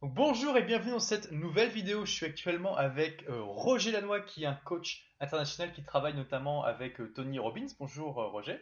[0.00, 2.06] Donc, bonjour et bienvenue dans cette nouvelle vidéo.
[2.06, 6.62] Je suis actuellement avec euh, Roger Lanois qui est un coach international qui travaille notamment
[6.62, 7.66] avec euh, Tony Robbins.
[7.80, 8.60] Bonjour euh, Roger.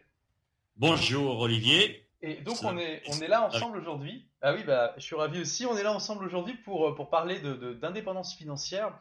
[0.76, 2.08] Bonjour Olivier.
[2.22, 4.26] Et donc on est, on est là ensemble aujourd'hui.
[4.40, 5.66] Ah oui, bah, je suis ravi aussi.
[5.66, 8.98] On est là ensemble aujourd'hui pour, pour parler d'indépendance de, financière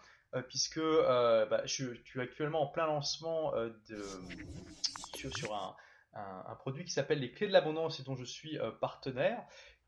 [0.49, 4.03] puisque bah, je, suis actuellement en plein lancement de,
[5.15, 5.73] sur, sur un,
[6.13, 9.41] un, produit qui s'appelle les clés de l'abondance et dont je suis partenaire.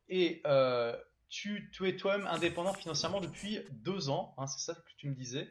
[0.08, 0.42] Et
[1.30, 5.48] tu, es toi-même indépendant financièrement depuis deux ans, hein, c'est ça que tu me disais?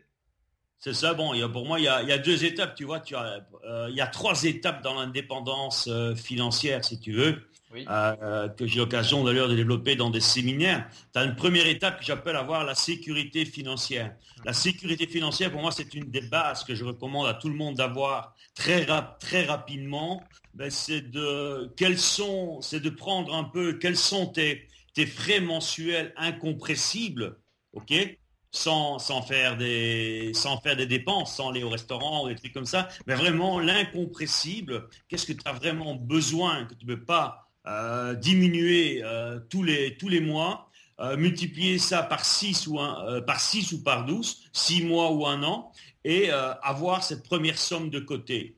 [0.79, 3.97] C'est ça, bon, pour moi, il y, a, deux étapes, tu vois, tu euh, il
[3.97, 9.25] y a trois étapes dans l'indépendance euh, financière, si tu veux, euh, que j'ai l'occasion
[9.25, 10.87] d'ailleurs de développer dans des séminaires.
[11.15, 14.15] Tu as une première étape que j'appelle avoir la sécurité financière.
[14.45, 17.57] La sécurité financière, pour moi, c'est une des bases que je recommande à tout le
[17.57, 18.87] monde d'avoir très,
[19.19, 20.23] très rapidement.
[20.55, 25.41] Ben, c'est de, quels sont, c'est de prendre un peu, quels sont tes tes frais
[25.41, 27.39] mensuels incompressibles,
[27.75, 28.19] ok
[28.51, 32.55] sans, sans, faire des, sans faire des dépenses, sans aller au restaurant ou des trucs
[32.55, 37.05] comme ça, mais vraiment l'incompressible, qu'est-ce que tu as vraiment besoin, que tu ne peux
[37.05, 42.79] pas euh, diminuer euh, tous, les, tous les mois, euh, multiplier ça par 6 ou,
[43.27, 45.71] par 6 ou par 12, 6 mois ou un an,
[46.05, 48.57] et avoir cette première somme de côté.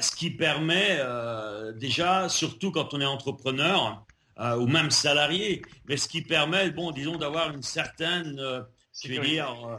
[0.00, 0.98] ce qui permet
[1.76, 4.05] déjà, surtout quand on est entrepreneur,
[4.38, 8.62] euh, ou même salarié, mais ce qui permet, bon, disons, d'avoir une certaine, euh,
[9.04, 9.76] dire, euh,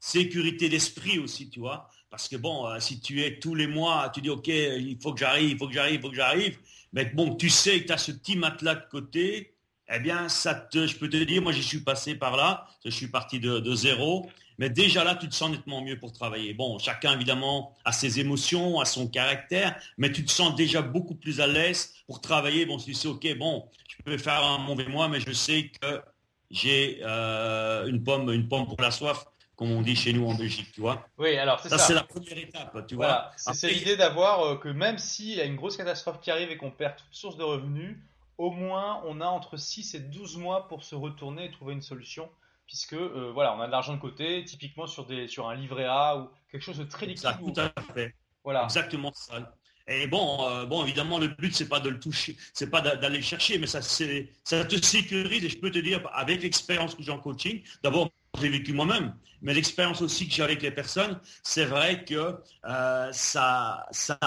[0.00, 1.88] sécurité d'esprit aussi, tu vois.
[2.10, 5.20] Parce que bon, si tu es tous les mois, tu dis, OK, il faut que
[5.20, 6.58] j'arrive, il faut que j'arrive, il faut que j'arrive,
[6.94, 9.54] mais bon, tu sais que tu as ce petit matelas de côté,
[9.92, 12.90] eh bien, ça te, je peux te dire, moi, j'y suis passé par là, je
[12.90, 14.26] suis parti de, de zéro,
[14.58, 16.52] mais déjà là, tu te sens nettement mieux pour travailler.
[16.52, 21.14] Bon, chacun, évidemment, a ses émotions, a son caractère, mais tu te sens déjà beaucoup
[21.14, 22.66] plus à l'aise pour travailler.
[22.66, 25.70] Bon, si tu sais, OK, bon, je peux faire un mauvais mois, mais je sais
[25.80, 26.02] que
[26.50, 30.34] j'ai euh, une pomme, une pomme pour la soif, comme on dit chez nous en
[30.34, 31.06] Belgique, tu vois.
[31.18, 31.78] Oui, alors c'est ça.
[31.78, 33.30] c'est la première étape, tu vois.
[33.36, 36.56] C'est l'idée d'avoir euh, que même s'il y a une grosse catastrophe qui arrive et
[36.56, 37.96] qu'on perd toute source de revenus,
[38.38, 41.82] au moins on a entre 6 et 12 mois pour se retourner et trouver une
[41.82, 42.30] solution
[42.68, 45.86] puisque euh, voilà, on a de l'argent de côté, typiquement sur, des, sur un livret
[45.86, 47.30] A ou quelque chose de très liquide.
[47.38, 48.14] Tout à fait.
[48.44, 48.64] Voilà.
[48.64, 49.57] Exactement ça.
[49.88, 53.22] Et bon, euh, bon, évidemment, le but c'est pas de le toucher, c'est pas d'aller
[53.22, 55.44] chercher, mais ça, c'est, ça te sécurise.
[55.44, 59.14] Et je peux te dire, avec l'expérience que j'ai en coaching, d'abord, j'ai vécu moi-même,
[59.40, 64.18] mais l'expérience aussi que j'ai avec les personnes, c'est vrai que euh, ça, ça,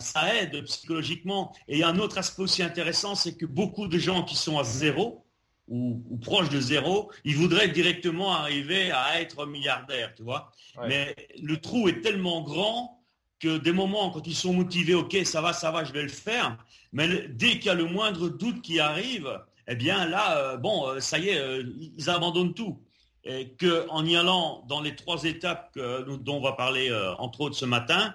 [0.00, 1.54] ça aide psychologiquement.
[1.68, 4.34] Et il y a un autre aspect aussi intéressant, c'est que beaucoup de gens qui
[4.34, 5.24] sont à zéro,
[5.68, 10.52] ou, proche de zéro, ils voudraient directement arriver à être milliardaires, tu vois.
[10.88, 13.03] Mais le trou est tellement grand
[13.44, 16.08] que des moments, quand ils sont motivés, ok, ça va, ça va, je vais le
[16.08, 16.56] faire.
[16.92, 19.28] Mais dès qu'il y a le moindre doute qui arrive,
[19.68, 21.62] eh bien là, euh, bon, euh, ça y est, euh,
[21.98, 22.80] ils abandonnent tout.
[23.24, 27.64] Et qu'en y allant dans les trois étapes dont on va parler entre autres ce
[27.64, 28.14] matin,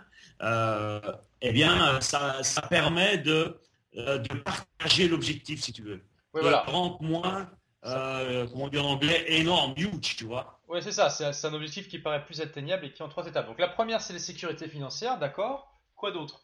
[1.41, 3.57] eh bien, ça, ça permet de,
[3.95, 6.03] de partager l'objectif, si tu veux.
[6.35, 6.63] Oui, voilà.
[7.01, 7.49] moins,
[7.85, 10.59] euh, comment dire en anglais, énorme, huge, tu vois.
[10.67, 11.09] Oui, c'est ça.
[11.09, 13.47] C'est un objectif qui paraît plus atteignable et qui est en trois étapes.
[13.47, 15.73] Donc la première, c'est les sécurités financières, d'accord?
[15.95, 16.43] Quoi d'autre?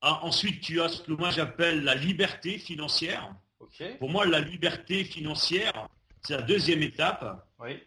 [0.00, 3.34] Ah, Ensuite, tu as ce que moi j'appelle la liberté financière.
[3.98, 5.88] Pour moi, la liberté financière,
[6.22, 7.46] c'est la deuxième étape.
[7.58, 7.82] Oui.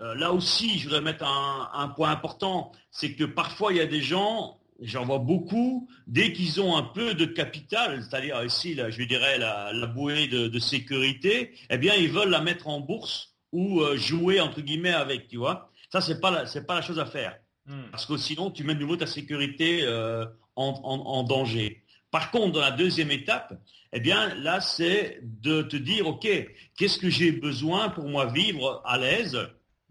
[0.00, 3.80] Euh, là aussi, je voudrais mettre un, un point important, c'est que parfois il y
[3.80, 8.74] a des gens, J'en vois beaucoup, dès qu'ils ont un peu de capital, c'est-à-dire ici,
[8.74, 13.34] là, je dirais la, bouée de, sécurité, eh bien, ils veulent la mettre en bourse
[13.52, 15.70] ou euh, jouer, entre guillemets, avec, tu vois.
[15.90, 17.38] Ça, c'est pas, la, pas la chose à faire.
[17.66, 17.84] Hmm.
[17.90, 20.26] Parce que sinon, tu mets de nouveau ta sécurité euh,
[20.56, 21.82] en, danger.
[22.10, 23.54] Par contre, dans la deuxième étape,
[23.92, 26.28] eh bien, là, c'est de te dire, OK,
[26.76, 29.38] qu'est-ce que j'ai besoin pour moi vivre à l'aise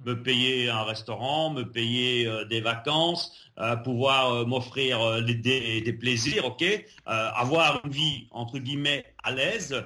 [0.03, 6.45] me payer un restaurant, me payer euh, des vacances, euh, pouvoir euh, m'offrir des, plaisirs,
[6.45, 6.63] ok,
[7.05, 9.83] avoir une vie entre guillemets à l'aise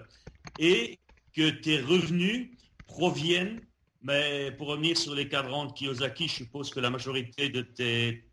[0.57, 0.97] et
[1.35, 2.49] que tes revenus
[2.87, 3.61] proviennent,
[4.01, 8.23] mais pour revenir sur les cadrans de Kiyosaki, je suppose que la majorité des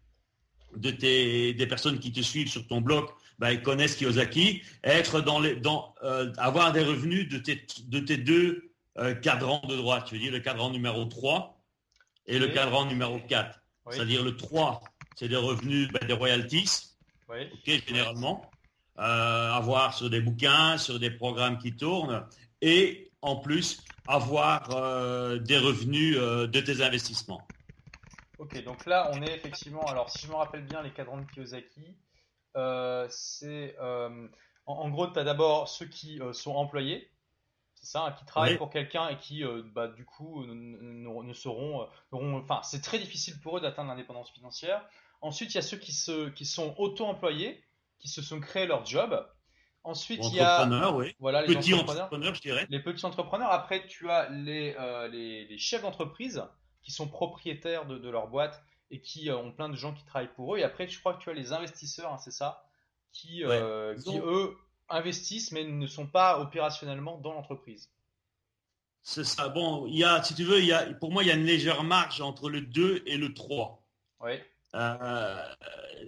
[1.68, 3.06] personnes qui te suivent sur ton blog,
[3.38, 5.60] ben, connaissent Kiyosaki, être dans les
[6.38, 8.70] avoir des revenus de tes de tes deux
[9.22, 11.55] cadrans de droite, tu veux dire le cadran numéro 3
[12.26, 13.60] et le cadran numéro 4.
[13.90, 14.82] C'est-à-dire le 3,
[15.16, 16.96] c'est des revenus, ben, des royalties,
[17.64, 18.50] généralement,
[18.98, 22.26] euh, avoir sur des bouquins, sur des programmes qui tournent,
[22.60, 27.46] et en plus avoir euh, des revenus euh, de tes investissements.
[28.38, 31.26] Ok, donc là on est effectivement, alors si je me rappelle bien les cadrans de
[31.30, 31.96] Kiyosaki,
[33.10, 33.76] c'est
[34.66, 37.10] en, gros tu as d'abord ceux qui sont employés,
[37.76, 39.44] c'est ça, hein, qui travaillent pour quelqu'un et qui,
[39.74, 44.82] bah, du coup, ne, seront, enfin, c'est très difficile pour eux d'atteindre l'indépendance financière.
[45.20, 47.62] Ensuite, il y a ceux qui, se, qui sont auto-employés,
[47.98, 49.26] qui se sont créés leur job.
[49.84, 50.66] Ensuite, il y a
[51.20, 52.66] voilà, les petits entrepreneurs, je dirais.
[52.70, 53.52] Les petits entrepreneurs.
[53.52, 54.74] Après, tu as les,
[55.10, 56.42] les, chefs d'entreprise
[56.82, 60.32] qui sont propriétaires de, de, leur boîte et qui ont plein de gens qui travaillent
[60.34, 60.58] pour eux.
[60.58, 62.64] Et après, je crois que tu as les investisseurs, hein, c'est ça,
[63.12, 63.42] qui,
[64.04, 64.56] qui eux
[64.88, 67.90] investissent mais ne sont pas opérationnellement dans l'entreprise.
[69.02, 69.48] C'est ça.
[69.48, 71.34] Bon, il y a, si tu veux, il y a, pour moi, il y a
[71.34, 73.80] une légère marge entre le 2 et le 3.
[74.20, 74.32] Oui.
[74.74, 75.42] Euh,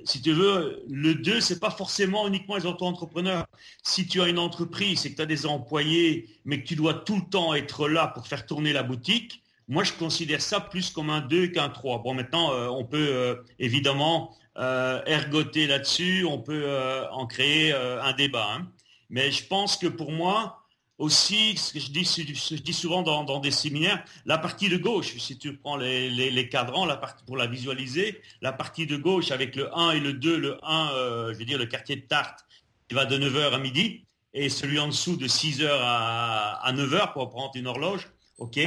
[0.04, 3.46] si tu veux, le 2, c'est pas forcément uniquement les auto-entrepreneurs.
[3.84, 6.94] Si tu as une entreprise et que tu as des employés, mais que tu dois
[6.94, 10.90] tout le temps être là pour faire tourner la boutique, moi, je considère ça plus
[10.90, 11.98] comme un 2 qu'un 3.
[11.98, 17.72] Bon, maintenant, euh, on peut euh, évidemment euh, ergoter là-dessus, on peut euh, en créer
[17.72, 18.48] euh, un débat.
[18.54, 18.68] Hein.
[19.08, 20.64] Mais je pense que pour moi,
[20.98, 25.56] aussi, ce que je dis, souvent dans, des séminaires, la partie de gauche, si tu
[25.56, 29.92] prends les, cadrans, la partie pour la visualiser, la partie de gauche avec le 1
[29.92, 30.88] et le 2, le 1,
[31.32, 32.44] je veux dire le quartier de Tarte,
[32.88, 34.04] qui va de 9h à midi,
[34.34, 38.58] et celui en dessous de 6h à, à 9h pour prendre une horloge, ok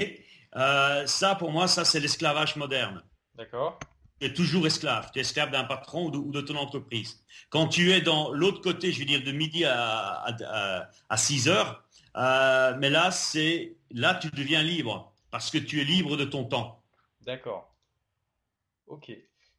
[0.53, 3.03] Ça, pour moi, ça c'est l'esclavage moderne.
[3.35, 3.77] D'accord
[4.21, 5.09] tu es toujours esclave.
[5.11, 7.23] Tu es esclave d'un patron ou de, ton entreprise.
[7.49, 10.25] Quand tu es dans l'autre côté, je veux dire de midi à,
[11.09, 11.83] à, 6 heures,
[12.15, 16.45] euh, mais là, c'est là tu deviens libre parce que tu es libre de ton
[16.45, 16.83] temps.
[17.21, 17.73] D'accord.
[18.87, 19.11] Ok.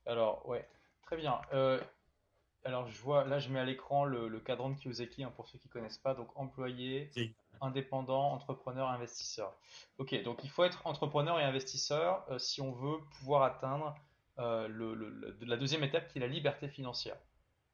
[0.07, 0.69] Alors, ouais,
[1.03, 1.41] très bien.
[1.55, 1.81] Euh,
[2.65, 5.59] alors, je vois, là, je mets à l'écran le, cadran de Kiyosaki hein, pour ceux
[5.59, 6.15] qui ne connaissent pas.
[6.15, 7.11] Donc, employé,
[7.61, 9.53] indépendant, entrepreneur, investisseur.
[9.99, 13.95] Ok, donc il faut être entrepreneur et investisseur euh, si on veut pouvoir atteindre
[14.39, 17.17] euh, le, la deuxième étape qui est la liberté financière.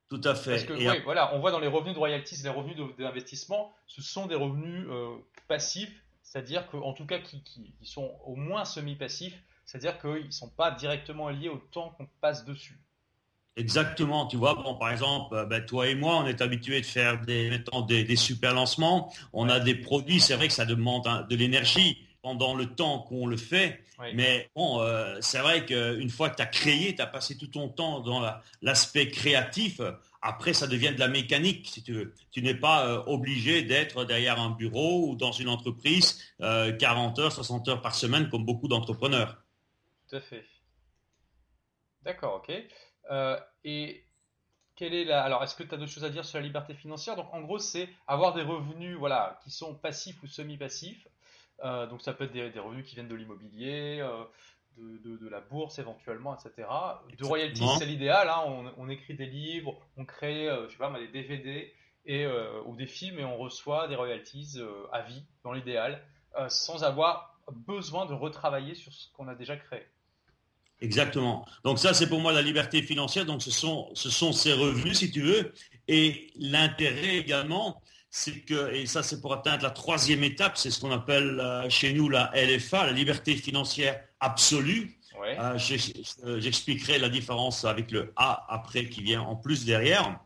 [0.08, 0.50] Tout à fait.
[0.52, 4.26] Parce que, voilà, on voit dans les revenus de royalties, les revenus d'investissement, ce sont
[4.26, 5.16] des revenus euh,
[5.48, 10.48] passifs, c'est-à-dire qu'en tout cas qui, qui, sont au moins semi-passifs, c'est-à-dire qu'ils ne sont
[10.48, 12.80] pas directement liés au temps qu'on passe dessus.
[13.56, 16.86] Exactement, tu vois, bon, par exemple, euh, ben, toi et moi, on est habitués de
[16.86, 17.58] faire des,
[17.88, 22.07] des, des super lancements, on a des produits, c'est vrai que ça demande de l'énergie
[22.28, 23.82] pendant le temps qu'on le fait,
[24.12, 27.46] mais bon, euh, c'est vrai qu'une fois que tu as créé, tu as passé tout
[27.46, 28.22] ton temps dans
[28.60, 29.80] l'aspect créatif,
[30.20, 32.14] après ça devient de la mécanique, si tu veux.
[32.30, 37.22] Tu n'es pas euh, obligé d'être derrière un bureau ou dans une entreprise 40 euh,
[37.22, 39.42] heures, 60 heures par semaine comme beaucoup d'entrepreneurs.
[40.10, 40.44] Tout à fait.
[42.02, 42.52] D'accord, ok.
[43.64, 44.04] et
[44.76, 45.22] quelle est la...
[45.22, 47.16] Alors, est-ce que tu as d'autres choses à dire sur la liberté financière?
[47.16, 51.08] Donc, en gros, c'est avoir des revenus voilà, qui sont passifs ou semi-passifs
[51.62, 54.24] donc ça peut être des, revenus qui viennent de l'immobilier, euh,
[54.78, 56.68] de, la bourse éventuellement, etc.
[57.18, 58.28] De royalties, c'est l'idéal.
[58.28, 58.72] Hein.
[58.76, 61.72] On, écrit des livres, on crée, euh, je sais pas, des DVD
[62.06, 62.26] et,
[62.64, 64.58] ou des films et on reçoit des royalties
[64.92, 66.02] à vie, dans l'idéal,
[66.48, 69.86] sans avoir besoin de retravailler sur ce qu'on a déjà créé.
[70.80, 71.44] Exactement.
[71.64, 73.26] Donc ça, c'est pour moi la liberté financière.
[73.26, 75.52] Donc ce sont, ce sont ces revenus, si tu veux.
[75.88, 80.80] Et l'intérêt également, c'est que, et ça c'est pour atteindre la troisième étape, c'est ce
[80.80, 84.94] qu'on appelle euh, chez nous la LFA, la liberté financière absolue.
[85.20, 85.58] Euh,
[86.24, 90.20] euh, j'expliquerai la différence avec le A après qui vient en plus derrière.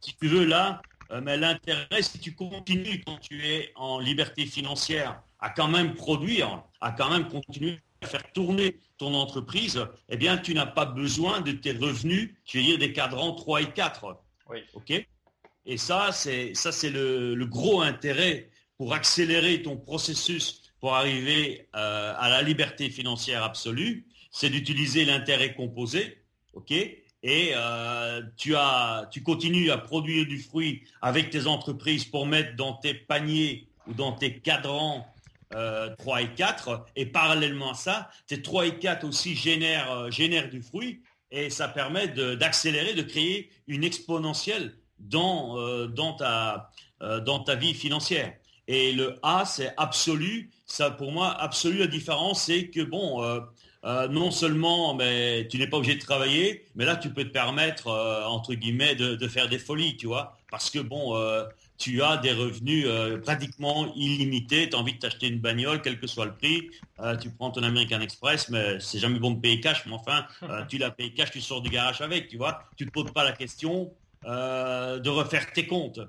[0.00, 0.80] Si tu veux là,
[1.22, 6.62] mais l'intérêt, si tu continues quand tu es en liberté financière à quand même produire,
[6.80, 11.42] à quand même continuer à faire tourner ton entreprise, eh bien tu n'as pas besoin
[11.42, 14.16] de tes revenus, je veux dire des cadrans 3 et 4.
[14.48, 14.58] Oui.
[14.72, 15.06] OK?
[15.70, 22.12] Et ça, c'est ça, c'est le, gros intérêt pour accélérer ton processus pour arriver euh,
[22.18, 26.18] à la liberté financière absolue, c'est d'utiliser l'intérêt composé,
[27.22, 32.94] Et euh, tu continues à produire du fruit avec tes entreprises pour mettre dans tes
[32.94, 35.06] paniers ou dans tes cadrans
[35.50, 36.86] 3 euh, et 4.
[36.96, 41.00] Et parallèlement à ça, tes 3 et 4 aussi génèrent, génèrent du fruit
[41.30, 46.70] et ça permet d'accélérer, de créer une exponentielle dans, euh, dans, ta,
[47.02, 48.34] euh, dans ta vie financière.
[48.68, 50.50] Et le A, c'est absolu.
[50.66, 55.66] Ça, pour moi, absolu, la différence, c'est que, bon, euh, non seulement mais tu n'es
[55.66, 57.88] pas obligé de travailler, mais là, tu peux te permettre,
[58.28, 60.36] entre guillemets, de, faire des folies, tu vois.
[60.50, 61.18] Parce que, bon,
[61.78, 62.86] tu as des revenus
[63.24, 64.68] pratiquement illimités.
[64.68, 66.70] Tu as envie de t'acheter une bagnole, quel que soit le prix.
[67.20, 69.84] tu prends ton American Express, mais c'est jamais bon de payer cash.
[69.86, 70.26] Mais enfin,
[70.68, 72.62] tu la payes cash, tu sors du garage avec, tu vois.
[72.76, 73.90] Tu ne te poses pas la question.
[74.26, 76.00] Euh, de refaire tes comptes.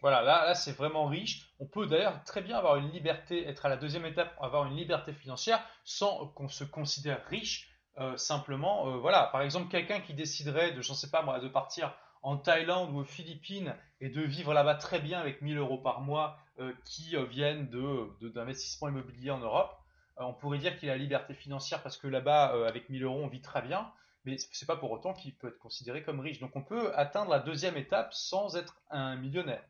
[0.00, 1.52] Voilà, là, là c'est vraiment riche.
[1.60, 4.76] On peut d'ailleurs très bien avoir une liberté, être à la deuxième étape, avoir une
[4.76, 7.68] liberté financière sans qu'on se considère riche.
[7.98, 11.48] Euh, simplement, euh, voilà, par exemple, quelqu'un qui déciderait de, je sais pas moi, de
[11.48, 15.78] partir en Thaïlande ou aux Philippines et de vivre là-bas très bien avec 1000 euros
[15.78, 16.38] par mois
[16.84, 17.70] qui viennent
[18.20, 19.74] d'investissements de, immobiliers en Europe.
[20.18, 23.28] on pourrait dire qu'il a la liberté financière parce que là-bas, avec 1000 euros, on
[23.28, 23.90] vit très bien
[24.24, 26.40] mais c'est pas pour autant qu'il peut être considéré comme riche.
[26.40, 29.64] Donc on peut atteindre la deuxième étape sans être un millionnaire.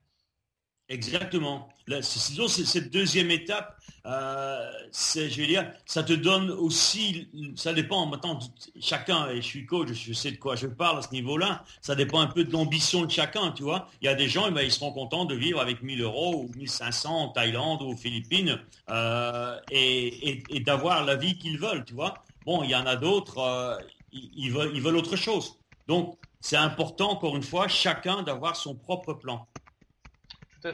[0.90, 1.69] Exactement.
[2.02, 3.76] cette deuxième étape,
[4.07, 8.40] euh, je veux dire, ça te donne aussi, ça dépend maintenant,
[8.80, 11.95] chacun, et je suis coach, je sais de quoi je parle à ce niveau-là, ça
[11.95, 13.87] dépend un peu de l'ambition de chacun, tu vois.
[14.02, 16.35] Il y a des gens, eh ben, ils seront contents de vivre avec 1000 euros
[16.35, 18.59] ou 1500 en Thaïlande ou aux Philippines
[18.90, 22.14] euh, et, d'avoir la vie qu'ils veulent, tu vois.
[22.45, 23.76] Bon, il y en a d'autres, euh,
[24.12, 25.58] ils, veulent, ils veulent autre chose.
[25.86, 29.46] Donc, c'est important, encore une fois, chacun d'avoir son propre plan.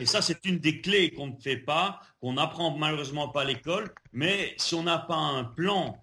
[0.01, 3.45] Et ça, c'est une des clés qu'on ne fait pas, qu'on n'apprend malheureusement pas à
[3.45, 3.93] l'école.
[4.13, 6.01] Mais si on n'a pas un plan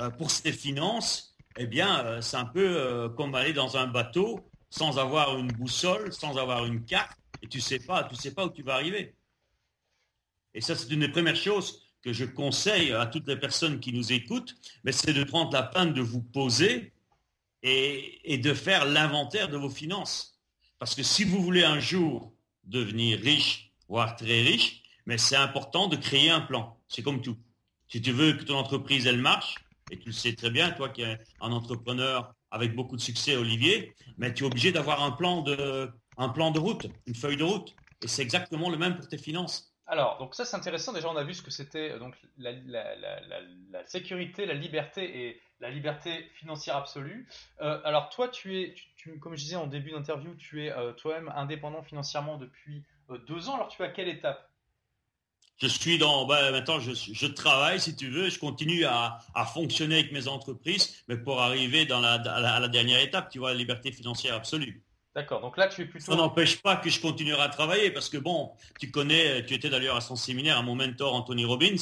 [0.00, 3.86] euh, pour ses finances, eh bien, euh, c'est un peu euh, comme aller dans un
[3.86, 8.32] bateau sans avoir une boussole, sans avoir une carte, et tu sais pas, tu sais
[8.32, 9.14] pas où tu vas arriver.
[10.54, 13.92] Et ça, c'est une des premières choses que je conseille à toutes les personnes qui
[13.92, 14.54] nous écoutent,
[14.84, 16.92] mais c'est de prendre la peine de vous poser
[17.62, 20.40] et, de faire l'inventaire de vos finances.
[20.78, 22.32] Parce que si vous voulez un jour
[22.64, 26.76] devenir riche, voire très riche, mais c'est important de créer un plan.
[26.88, 27.36] C'est comme tout.
[27.88, 29.56] Si tu veux que ton entreprise, elle marche,
[29.90, 33.36] et tu le sais très bien, toi qui es un entrepreneur avec beaucoup de succès,
[33.36, 37.36] Olivier, mais tu es obligé d'avoir un plan de, un plan de route, une feuille
[37.36, 37.74] de route.
[38.02, 39.71] Et c'est exactement le même pour tes finances.
[39.86, 40.92] Alors, donc ça c'est intéressant.
[40.92, 45.70] Déjà, on a vu ce que c'était euh, donc la, sécurité, la liberté et la
[45.70, 47.28] liberté financière absolue.
[47.60, 48.74] Euh, alors toi, tu es,
[49.20, 52.84] comme je disais en début d'interview, tu es euh, toi-même indépendant financièrement depuis
[53.26, 53.56] deux ans.
[53.56, 54.48] Alors tu es à quelle étape?
[55.58, 59.20] Je suis dans, ben, maintenant je, travaille si tu veux, je continue à,
[59.52, 63.50] fonctionner avec mes entreprises, mais pour arriver dans la, à la dernière étape, tu vois,
[63.50, 64.82] la liberté financière absolue.
[65.14, 66.12] D'accord, donc là tu es plutôt.
[66.12, 68.50] Ça n'empêche pas que je continuerai à travailler parce que bon,
[68.80, 71.76] tu connais, tu étais d'ailleurs à son séminaire, à mon mentor Anthony Robbins.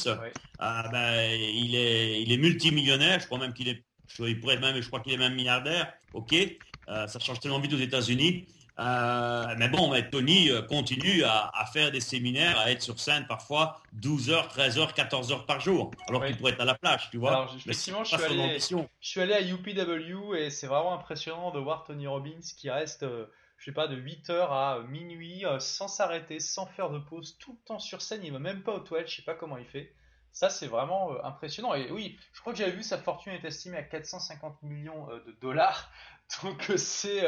[0.59, 3.85] Ah, ben, il, est, il est multimillionnaire, je crois même qu'il est,
[4.19, 5.93] il pourrait même, je crois qu'il est même milliardaire.
[6.13, 8.45] Ok, euh, ça change tellement vite aux États-Unis.
[8.79, 13.79] Euh, mais bon, Tony euh, continue à, faire des séminaires, à être sur scène parfois
[13.93, 17.09] 12 heures, 13 heures, 14 heures par jour, alors qu'il pourrait être à la plage,
[17.11, 17.31] tu vois.
[17.31, 21.59] Alors, effectivement, je suis, allé, je suis, allé, à UPW et c'est vraiment impressionnant de
[21.59, 23.25] voir Tony Robbins qui reste, euh,
[23.57, 27.51] je sais pas, de 8 heures à minuit sans s'arrêter, sans faire de pause, tout
[27.51, 28.21] le temps sur scène.
[28.23, 29.93] Il va même pas aux toilettes, je sais pas comment il fait.
[30.31, 31.75] Ça, c'est vraiment impressionnant.
[31.75, 35.35] Et oui, je crois que j'avais vu sa fortune est estimée à 450 millions de
[35.41, 35.91] dollars.
[36.43, 37.21] Donc c'est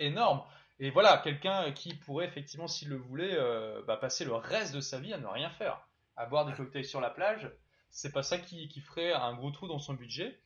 [0.00, 0.42] énorme.
[0.82, 4.80] Et voilà, quelqu'un qui pourrait effectivement, s'il le voulait, euh, bah, passer le reste de
[4.80, 7.50] sa vie à ne rien faire, à boire des cocktails sur la plage.
[7.90, 10.40] C'est pas ça qui, ferait un gros trou dans son budget.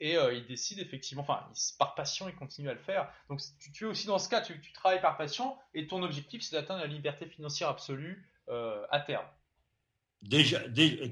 [0.00, 1.46] Et euh, il décide effectivement, enfin,
[1.78, 3.12] par passion, il continue à le faire.
[3.28, 3.40] Donc
[3.74, 6.80] tu, es aussi dans ce cas, tu, travailles par passion et ton objectif, c'est d'atteindre
[6.80, 9.26] la liberté financière absolue euh, à terme.
[10.22, 10.60] Déjà,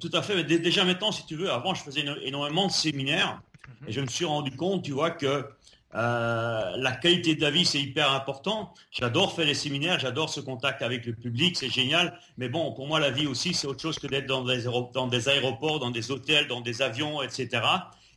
[0.00, 0.43] tout à fait.
[0.45, 3.88] Déjà maintenant, si tu veux, avant, je faisais énormément de séminaires mhm.
[3.88, 5.47] et je me suis rendu compte, tu vois, que
[5.95, 8.73] euh, la qualité de la vie, c'est hyper important.
[8.91, 12.19] J'adore faire les séminaires, j'adore ce contact avec le public, c'est génial.
[12.39, 15.81] Mais bon, pour moi, la vie aussi, c'est autre chose que d'être dans des, aéroports,
[15.81, 17.49] dans des hôtels, dans des avions, etc.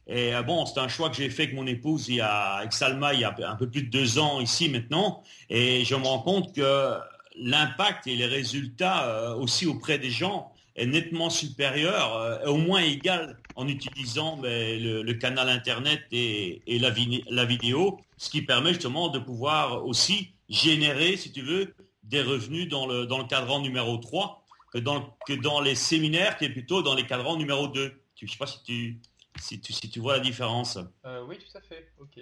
[0.08, 2.56] Et euh, bon, c'est un choix que j'ai fait avec mon épouse il y a,
[2.56, 5.24] avec Salma il y a un peu plus de deux ans ici maintenant.
[5.50, 6.94] Et je me rends compte que
[7.38, 13.38] l'impact et les résultats euh, aussi auprès des gens est nettement supérieur, au moins égal
[13.56, 19.86] en utilisant ben, le, canal Internet et, la, vidéo, ce qui permet justement de pouvoir
[19.86, 24.46] aussi générer, si tu veux, des revenus dans le, dans le cadran numéro 3
[24.76, 28.02] que dans, que dans les séminaires qui est plutôt dans les cadrans numéro 2.
[28.16, 29.00] Je ne sais pas si tu,
[29.40, 30.78] si, tu, si tu vois la différence.
[31.06, 31.94] Euh, oui, tout à fait.
[32.00, 32.20] Ok.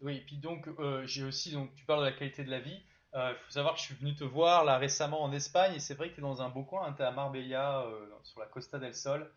[0.00, 2.58] Oui, et puis donc, euh, j'ai aussi, donc, tu parles de la qualité de la
[2.58, 2.82] vie.
[3.12, 5.80] Il euh, faut savoir que je suis venu te voir là récemment en Espagne et
[5.80, 7.84] c'est vrai que tu es dans un beau coin, hein, tu es à Marbella,
[8.22, 9.30] sur la Costa del Sol,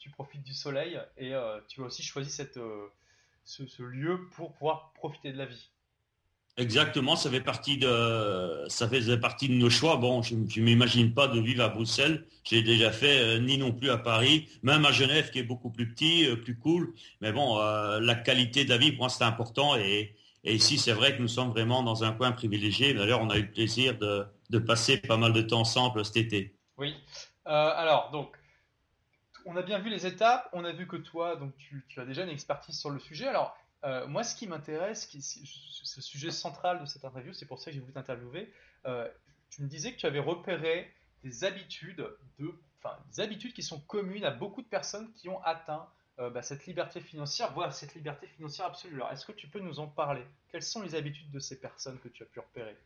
[0.00, 2.58] tu profites du soleil et euh, tu as aussi choisi cette,
[3.44, 5.70] ce, lieu pour pouvoir profiter de la vie.
[6.56, 9.96] Exactement, ça fait partie de, ça faisait partie de nos choix.
[9.96, 12.26] Bon, je ne m'imagine pas de vivre à Bruxelles.
[12.42, 15.88] J'ai déjà fait ni non plus à Paris, même à Genève qui est beaucoup plus
[15.88, 16.92] petit, plus cool.
[17.20, 20.92] Mais bon, la qualité de la vie pour moi c'est important et, et ici, c'est
[20.92, 22.94] vrai que nous sommes vraiment dans un coin privilégié.
[22.94, 26.54] D'ailleurs, on a eu le plaisir de, passer pas mal de temps ensemble cet été.
[26.78, 26.94] Oui.
[27.46, 28.36] Euh, alors, donc,
[29.46, 30.48] on a bien vu les étapes.
[30.52, 33.26] On a vu que toi, donc, tu, as déjà une expertise sur le sujet.
[33.26, 37.70] Alors, euh, moi, ce qui m'intéresse, le sujet central de cette interview, c'est pour ça
[37.70, 38.52] que j'ai voulu t'interviewer.
[38.86, 39.08] Euh,
[39.50, 40.92] tu me disais que tu avais repéré
[41.22, 42.06] des habitudes
[42.38, 46.30] de, enfin, des habitudes qui sont communes à beaucoup de personnes qui ont atteint euh,
[46.30, 48.96] bah, cette liberté financière, voire cette liberté financière absolue.
[48.96, 50.24] Alors, est-ce que tu peux nous en parler?
[50.48, 52.76] Quelles sont les habitudes de ces personnes que tu as pu repérer?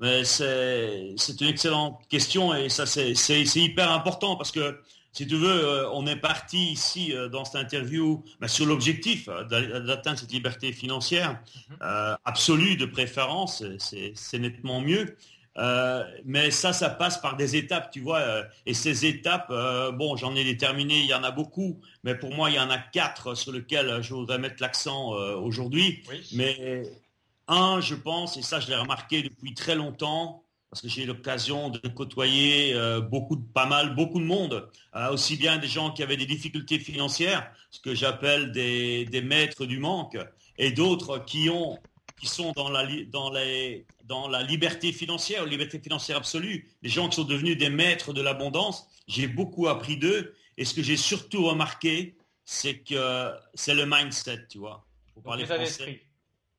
[0.00, 4.80] C'est une excellente question et ça c'est hyper important parce que
[5.18, 9.28] si tu veux, euh, on est parti ici euh, dans cette interview bah, sur l'objectif
[9.28, 9.42] euh,
[9.80, 11.40] d'atteindre cette liberté financière
[11.70, 12.16] mhm.
[12.24, 15.16] absolue de préférence, c'est nettement mieux.
[16.24, 18.22] mais ça, ça passe par des étapes, tu vois.
[18.64, 19.52] et ces étapes,
[19.94, 22.70] bon, j'en ai déterminé, il y en a beaucoup, mais pour moi, il y en
[22.70, 25.10] a quatre sur lesquels je voudrais mettre l'accent
[25.48, 26.04] aujourd'hui.
[26.32, 26.84] Mais
[27.48, 31.06] un, je pense, et ça, je l'ai remarqué depuis très longtemps, parce que j'ai eu
[31.06, 35.90] l'occasion de côtoyer euh, beaucoup, pas mal, beaucoup de monde, euh, aussi bien des gens
[35.90, 40.18] qui avaient des difficultés financières, ce que j'appelle des, maîtres du manque,
[40.58, 41.78] et d'autres qui ont,
[42.20, 47.08] qui sont dans la, dans les, dans la liberté financière, liberté financière absolue, des gens
[47.08, 48.88] qui sont devenus des maîtres de l'abondance.
[49.06, 52.14] J'ai beaucoup appris d'eux, et ce que j'ai surtout remarqué,
[52.44, 54.84] c'est que c'est le mindset, tu vois.
[55.36, 56.00] L'état d'esprit.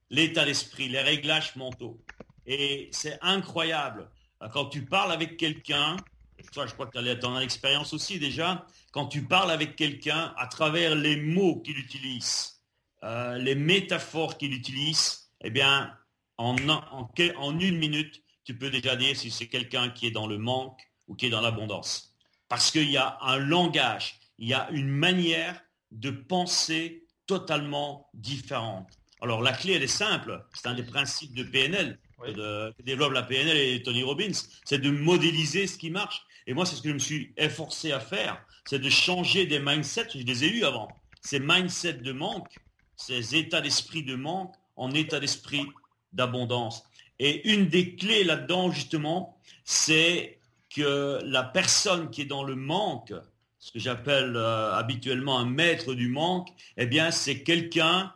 [0.10, 2.02] L'état d'esprit, les réglages mentaux.
[2.46, 4.10] Et c'est incroyable.
[4.54, 5.98] Quand tu parles avec quelqu'un,
[6.38, 10.48] je crois que tu as ton expérience aussi déjà, quand tu parles avec quelqu'un à
[10.48, 12.62] travers les mots qu'il utilise,
[13.04, 15.94] euh, les métaphores qu'il utilise, eh bien,
[16.38, 20.38] en, en, une minute, tu peux déjà dire si c'est quelqu'un qui est dans le
[20.38, 22.16] manque ou qui est dans l'abondance.
[22.48, 25.62] Parce qu'il y a un langage, il y a une manière
[25.92, 28.99] de penser totalement différente.
[29.22, 33.24] Alors la clé, elle est simple, c'est un des principes de PNL que, développe la
[33.24, 34.32] PNL et Tony Robbins,
[34.66, 36.24] c'est de modéliser ce qui marche.
[36.48, 39.60] Et moi, c'est ce que je me suis efforcé à faire, c'est de changer des
[39.60, 40.88] mindsets, je les ai eus avant,
[41.22, 42.58] ces mindsets de manque,
[42.96, 45.66] ces états d'esprit de manque en état d'esprit
[46.14, 46.84] d'abondance.
[47.20, 53.14] Et une des clés là-dedans, justement, c'est que la personne qui est dans le manque,
[53.60, 58.14] ce que j'appelle euh, habituellement un maître du manque, eh bien, c'est quelqu'un,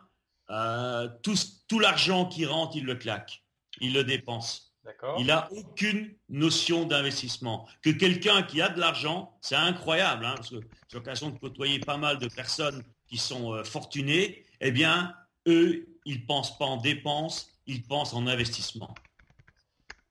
[0.54, 1.36] euh, tout,
[1.68, 3.44] tout l'argent qui rentre, il le claque
[3.80, 4.72] il le dépense.
[5.18, 7.66] Il n'a aucune notion d'investissement.
[7.82, 11.78] Que quelqu'un qui a de l'argent, c'est incroyable, hein, parce que j'ai l'occasion de côtoyer
[11.78, 15.14] pas mal de personnes qui sont euh, fortunées, eh bien,
[15.46, 18.94] eux, ils ne pensent pas en dépenses, ils pensent en investissement.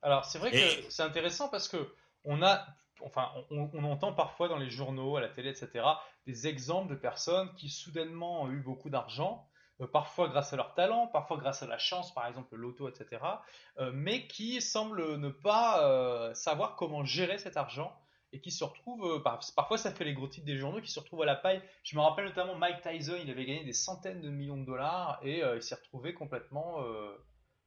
[0.01, 1.93] Alors, c'est vrai que c'est intéressant parce que
[2.25, 2.65] on a,
[3.03, 5.85] enfin, on, entend parfois dans les journaux, à la télé, etc.,
[6.25, 9.47] des exemples de personnes qui soudainement ont eu beaucoup d'argent
[9.91, 13.21] parfois grâce à leur talent, parfois grâce à la chance, par exemple l'auto, etc.,
[13.79, 17.95] euh, mais qui semblent ne pas euh, savoir comment gérer cet argent
[18.31, 21.21] et qui se retrouvent, parfois ça fait les gros titres des journaux, qui se retrouvent
[21.21, 21.61] à la paille.
[21.83, 25.19] Je me rappelle notamment Mike Tyson, il avait gagné des centaines de millions de dollars
[25.21, 26.83] et il s'est retrouvé complètement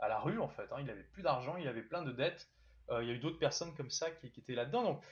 [0.00, 0.66] à la rue en fait.
[0.72, 0.78] Hein.
[0.80, 2.48] Il avait plus d'argent, il avait plein de dettes.
[2.90, 4.82] il y a eu d'autres personnes comme ça qui, qui étaient là-dedans.
[4.82, 5.04] Donc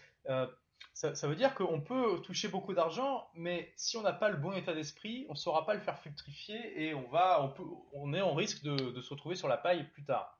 [0.92, 4.52] ça, veut dire qu'on peut toucher beaucoup d'argent, mais si on n'a pas le bon
[4.52, 8.14] état d'esprit, on ne saura pas le faire fructifier et on, va, on, peut, on
[8.14, 10.38] est en risque de, se retrouver sur la paille plus tard.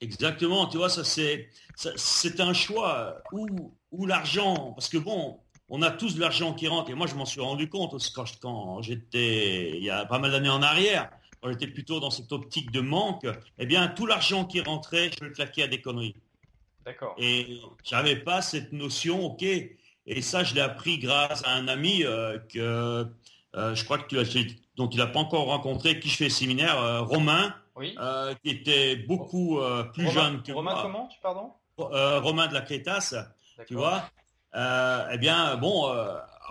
[0.00, 5.90] Exactement, tu vois, ça c'est, c'est un choix où, l'argent, parce que bon, on a
[5.90, 8.82] tous de l'argent qui rentre, et moi je m'en suis rendu compte aussi quand, quand
[8.82, 12.70] j'étais, il y a pas mal d'années en arrière, quand j'étais plutôt dans cette optique
[12.70, 13.26] de manque,
[13.58, 16.16] eh bien tout l'argent qui rentrait, je le claquais à des conneries.
[16.84, 17.14] D'accord.
[17.18, 19.42] Et j'avais pas cette notion, ok.
[19.42, 23.06] Et ça, je l'ai appris grâce à un ami euh, que
[23.54, 24.24] euh, je crois que tu as,
[24.76, 27.96] dont tu l'as pas encore rencontré, qui je fais séminaire, euh, Romain, oui.
[28.42, 29.60] qui était beaucoup
[29.94, 31.52] plus jeune que Romain comment, tu pardon?
[31.78, 33.14] Romain de la Crétasse,
[33.66, 34.10] tu vois.
[34.54, 35.92] eh bien, bon,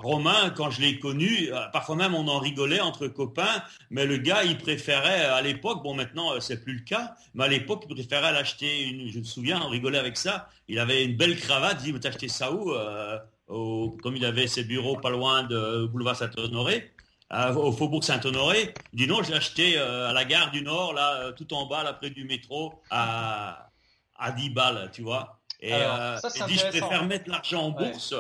[0.02, 4.18] Romain, quand je l'ai connu, euh, parfois même on en rigolait entre copains, mais le
[4.18, 7.86] gars, il préférait à l'époque, bon maintenant euh, c'est plus le cas, mais à l'époque
[7.88, 11.40] il préférait l'acheter, une, je me souviens, on rigolait avec ça, il avait une belle
[11.40, 15.10] cravate, il dit, mais t'as acheté ça où euh, Comme il avait ses bureaux pas
[15.10, 16.92] loin de boulevard Saint-Honoré,
[17.56, 21.32] au faubourg Saint-Honoré, il dit non, je l'ai acheté à la gare du Nord, là,
[21.32, 23.70] tout en bas, là, près du métro, à,
[24.18, 25.40] à 10 balles, tu vois.
[25.62, 28.16] Et, il dit, je préfère mettre l'argent en bourse.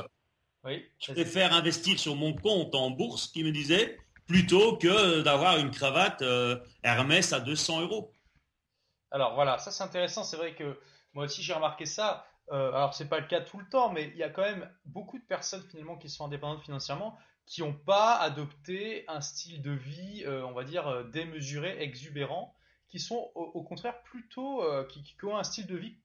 [0.64, 3.98] Oui, je préfère investir sur mon compte en bourse, qui me disait,
[4.28, 8.14] plutôt que d'avoir une cravate euh, Hermès à 200 euros.
[9.10, 10.24] Alors voilà, ça c'est intéressant.
[10.24, 10.80] C'est vrai que
[11.14, 12.26] moi aussi j'ai remarqué ça.
[12.52, 14.70] Euh, alors c'est pas le cas tout le temps, mais il y a quand même
[14.86, 19.72] beaucoup de personnes finalement qui sont indépendantes financièrement qui n'ont pas adopté un style de
[19.72, 22.56] vie, euh, on va dire démesuré, exubérant,
[22.88, 25.98] qui sont au, contraire plutôt qui, qui, ont un style de vie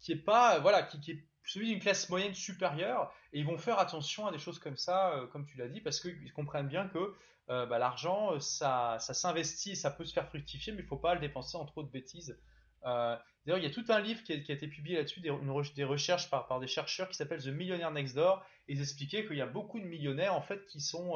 [0.00, 3.56] qui est pas voilà qui, qui est celui d'une classe moyenne supérieure, et ils vont
[3.56, 6.68] faire attention à des choses comme ça, euh, comme tu l'as dit, parce qu'ils comprennent
[6.68, 7.14] bien que
[7.48, 10.88] euh, bah, l'argent, euh, ça, ça s'investit ça peut se faire fructifier, mais il ne
[10.88, 12.38] faut pas le dépenser en trop de bêtises.
[12.82, 16.60] D'ailleurs, il y a tout un livre qui a, été publié là-dessus, des, recherches par,
[16.60, 19.80] des chercheurs qui s'appelle The Millionaire Next Door, et ils expliquaient qu'il y a beaucoup
[19.80, 21.14] de millionnaires en fait qui sont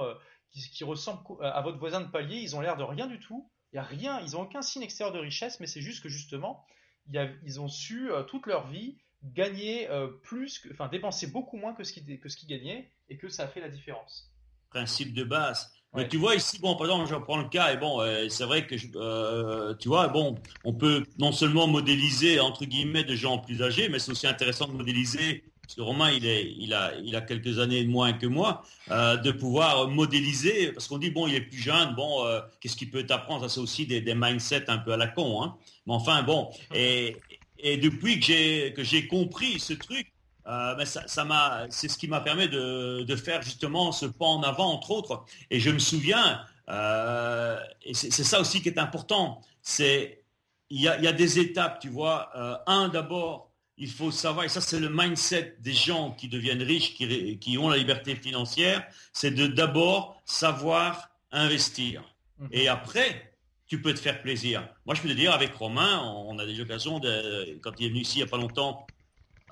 [0.51, 3.77] qui, ressemblent à votre voisin de palier, ils ont l'air de rien du tout, il
[3.77, 6.65] y a rien, ils n'ont aucun signe extérieur de richesse, mais c'est juste que justement,
[7.13, 9.89] ils ont su toute leur vie gagner
[10.23, 13.49] plus, enfin dépenser beaucoup moins que ce qu'ils que ce gagnaient et que ça a
[13.49, 14.31] fait la différence.
[14.71, 15.73] Principe de base.
[15.95, 18.45] Mais tu vois ici, bon, par exemple, je prends le cas, et bon, euh, c'est
[18.45, 23.39] vrai que, euh, tu vois, bon, on peut non seulement modéliser, entre guillemets, de gens
[23.39, 26.95] plus âgés, mais c'est aussi intéressant de modéliser, parce que Romain, il, est, il, a,
[27.03, 31.11] il a quelques années de moins que moi, euh, de pouvoir modéliser, parce qu'on dit,
[31.11, 32.25] bon, il est plus jeune, bon,
[32.61, 33.43] qu'est-ce qu'il peut t'apprendre?
[33.43, 35.57] Ça, c'est aussi des, des, mindsets un peu à la con, hein.
[35.87, 37.17] Mais enfin, bon, et,
[37.63, 40.13] et depuis que j'ai, que j'ai compris ce truc,
[40.47, 44.43] euh, ben, ça, m'a, c'est ce qui m'a permis de, faire justement ce pas en
[44.43, 45.25] avant, entre autres.
[45.51, 50.25] Et je me souviens, euh, et c'est, ça aussi qui est important, c'est
[50.71, 52.31] il y a, des étapes, tu vois.
[52.37, 56.63] Euh, un, d'abord, il faut savoir, et ça c'est le mindset des gens qui deviennent
[56.63, 62.03] riches, qui, qui ont la liberté financière, c'est de d'abord savoir investir.
[62.39, 62.49] Mhm.
[62.53, 63.30] Et après,
[63.71, 64.69] tu peux te faire plaisir.
[64.85, 67.89] Moi, je peux te dire, avec Romain, on a des occasions, de, quand il est
[67.91, 68.85] venu ici il n'y a pas longtemps,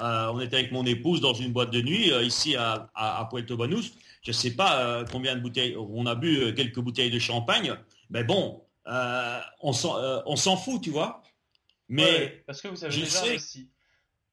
[0.00, 3.28] euh, on était avec mon épouse dans une boîte de nuit euh, ici à, à,
[3.30, 3.92] Puerto Banús.
[4.22, 5.76] Je ne sais pas euh, combien de bouteilles.
[5.76, 7.76] On a bu quelques bouteilles de champagne.
[8.10, 11.22] Mais bon, on s'en fout, tu vois.
[11.88, 13.70] Mais parce que vous avez déjà investi.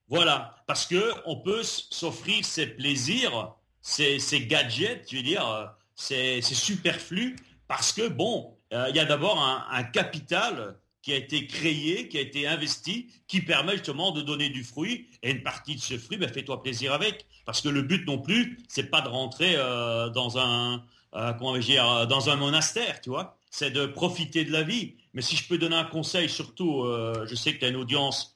[0.07, 7.35] Voilà, parce que on peut s'offrir ces plaisirs, ces, gadgets, je veux dire, c'est superflu,
[7.67, 10.75] parce que bon, il y a d'abord un, capital
[11.05, 15.07] qui a été créé, qui a été investi, qui permet justement de donner du fruit.
[15.21, 17.27] Et une partie de ce fruit, ben, fais-toi plaisir avec.
[17.45, 21.57] Parce que le but non plus, c'est pas de rentrer euh, dans un euh, comment
[21.57, 23.37] dire, dans un monastère, tu vois.
[23.51, 24.95] C'est de profiter de la vie.
[25.13, 27.77] Mais si je peux donner un conseil, surtout, euh, je sais que tu as une
[27.77, 28.31] audience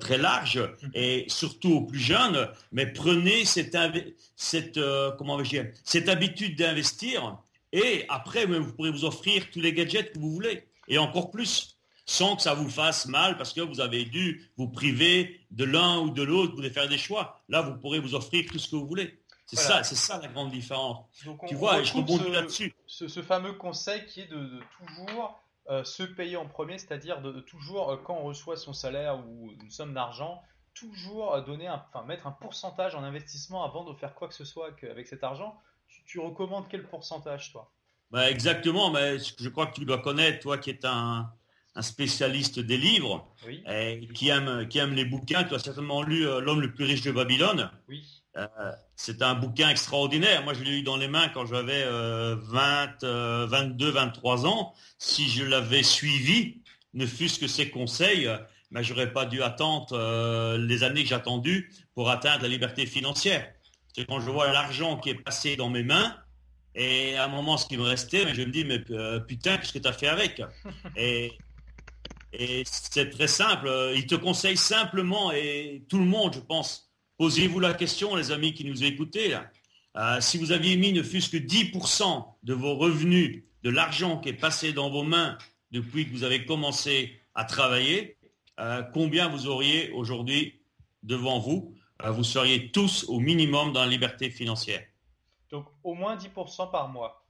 [0.00, 0.60] très large
[0.92, 3.78] et surtout aux plus jeunes, mais prenez cette,
[4.36, 4.78] cette,
[5.16, 7.38] comment dire, cette habitude d'investir
[7.72, 11.78] et après, vous pourrez vous offrir tous les gadgets que vous voulez et encore plus
[12.04, 16.00] sans que ça vous fasse mal parce que vous avez dû vous priver de l'un
[16.00, 17.40] ou de l'autre, vous devez faire des choix.
[17.48, 19.18] Là, vous pourrez vous offrir tout ce que vous voulez.
[19.46, 21.04] C'est ça, c'est ça la grande différence.
[21.46, 22.74] tu vois, et je rebondis là-dessus.
[22.86, 27.90] Ce, fameux conseil qui est de, toujours euh, se payer en premier, c'est-à-dire de, toujours,
[27.90, 30.42] euh, quand on reçoit son salaire ou une somme d'argent,
[30.74, 34.44] toujours euh, donner enfin, mettre un pourcentage en investissement avant de faire quoi que ce
[34.44, 35.60] soit avec cet argent.
[36.06, 37.72] Tu, recommandes quel pourcentage, toi?
[38.10, 41.30] Bah Exactement, mais je crois que tu dois connaître, toi qui es un,
[41.74, 43.26] un spécialiste des livres,
[43.68, 45.44] et qui, aime, qui aime les bouquins.
[45.44, 47.70] Tu as certainement lu euh, L'homme le plus riche de Babylone.
[47.88, 48.04] Oui.
[48.36, 48.46] Euh,
[48.96, 50.44] c'est un bouquin extraordinaire.
[50.44, 54.74] Moi, je l'ai eu dans les mains quand j'avais 20, 22, 23 ans.
[54.98, 56.62] Si je l'avais suivi,
[56.94, 58.28] ne fût-ce que ses conseils,
[58.70, 62.48] mais ben, j'aurais pas dû attendre euh, les années que j'ai attendues pour atteindre la
[62.48, 63.52] liberté financière.
[63.92, 66.16] C'est quand je vois l'argent qui est passé dans mes mains,
[66.74, 68.78] et à un moment, ce qui me restait, mais je me dis, mais
[69.26, 70.42] putain, qu'est-ce que tu as fait avec?
[70.96, 71.32] Et,
[72.32, 73.70] et c'est très simple.
[73.94, 78.54] Il te conseille simplement, et tout le monde, je pense, posez-vous la question, les amis
[78.54, 79.50] qui nous écoutez, là.
[79.98, 84.30] Euh, si vous aviez mis ne fût-ce que 10% de vos revenus, de l'argent qui
[84.30, 85.36] est passé dans vos mains
[85.70, 88.16] depuis que vous avez commencé à travailler,
[88.58, 90.62] euh, combien vous auriez aujourd'hui
[91.02, 91.74] devant vous?
[91.74, 94.82] euh, Vous seriez tous au minimum dans la liberté financière.
[95.50, 97.24] Donc au moins 10% par mois.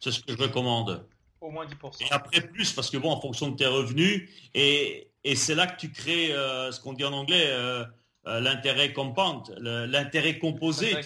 [0.00, 1.06] C'est ce que je recommande
[1.44, 2.02] au moins 10%.
[2.02, 5.78] Et après plus, parce que bon, en fonction de tes revenus, et, c'est là que
[5.78, 7.84] tu crées euh, ce qu'on dit en anglais, euh,
[8.26, 10.96] euh, l'intérêt compound, l'intérêt composé.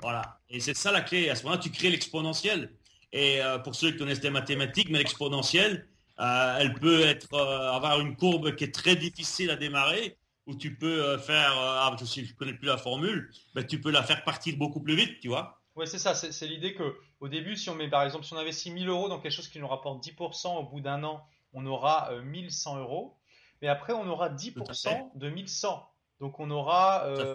[0.00, 0.38] Voilà.
[0.50, 1.30] Et c'est ça la clé.
[1.30, 2.70] À ce moment-là, tu crées l'exponentiel.
[3.12, 5.86] Et pour ceux qui connaissent les mathématiques, mais l'exponentielle,
[6.18, 11.16] elle peut être avoir une courbe qui est très difficile à démarrer, où tu peux
[11.18, 14.80] faire, ah, je ne connais plus la formule, mais tu peux la faire partir beaucoup
[14.80, 15.60] plus vite, tu vois.
[15.76, 16.14] Oui, c'est ça.
[16.14, 19.08] C'est l'idée que au début, si on met par exemple, si on investit 1000 euros
[19.08, 22.80] dans quelque chose qui nous rapporte 10%, au bout d'un an, on aura 1100 euh,
[22.80, 23.16] euros.
[23.60, 25.90] Mais après, on aura 10% de 1100.
[26.20, 27.34] Donc on aura euh,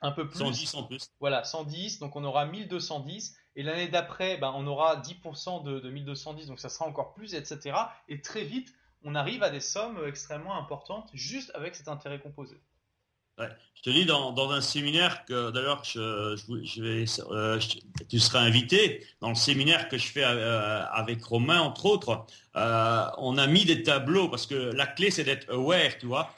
[0.00, 0.38] un peu plus.
[0.38, 1.10] 110 en plus.
[1.20, 2.00] Voilà, 110.
[2.00, 3.36] Donc on aura 1210.
[3.54, 6.46] Et l'année d'après, ben, on aura 10% de, de 1210.
[6.46, 7.76] Donc ça sera encore plus, etc.
[8.08, 12.60] Et très vite, on arrive à des sommes extrêmement importantes juste avec cet intérêt composé.
[13.38, 17.58] Je te dis dans, un séminaire que d'ailleurs je, vais, euh,
[18.08, 22.26] tu seras invité dans le séminaire que je fais euh, avec Romain entre autres.
[22.56, 26.32] Euh, on a mis des tableaux parce que la clé c'est d'être aware, tu vois,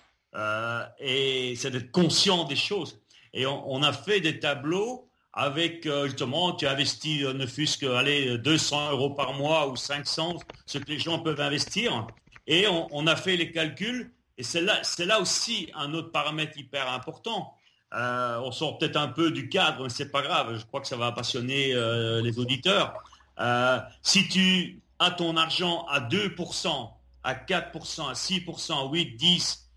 [0.98, 3.00] et c'est d'être conscient des choses.
[3.34, 8.92] Et on, a fait des tableaux avec justement tu investis ne fût-ce que allez, 200
[8.92, 12.06] euros par mois ou 500, ce que les gens peuvent investir.
[12.46, 17.54] Et on a fait les calculs et c'est là, aussi un autre paramètre hyper important.
[17.94, 20.58] Euh, on sort peut-être un peu du cadre, mais c'est pas grave.
[20.58, 22.94] Je crois que ça va passionner euh, les auditeurs.
[23.38, 26.90] Euh, si tu as ton argent à 2%,
[27.22, 29.70] à 4%, à 6%, à 8, 10,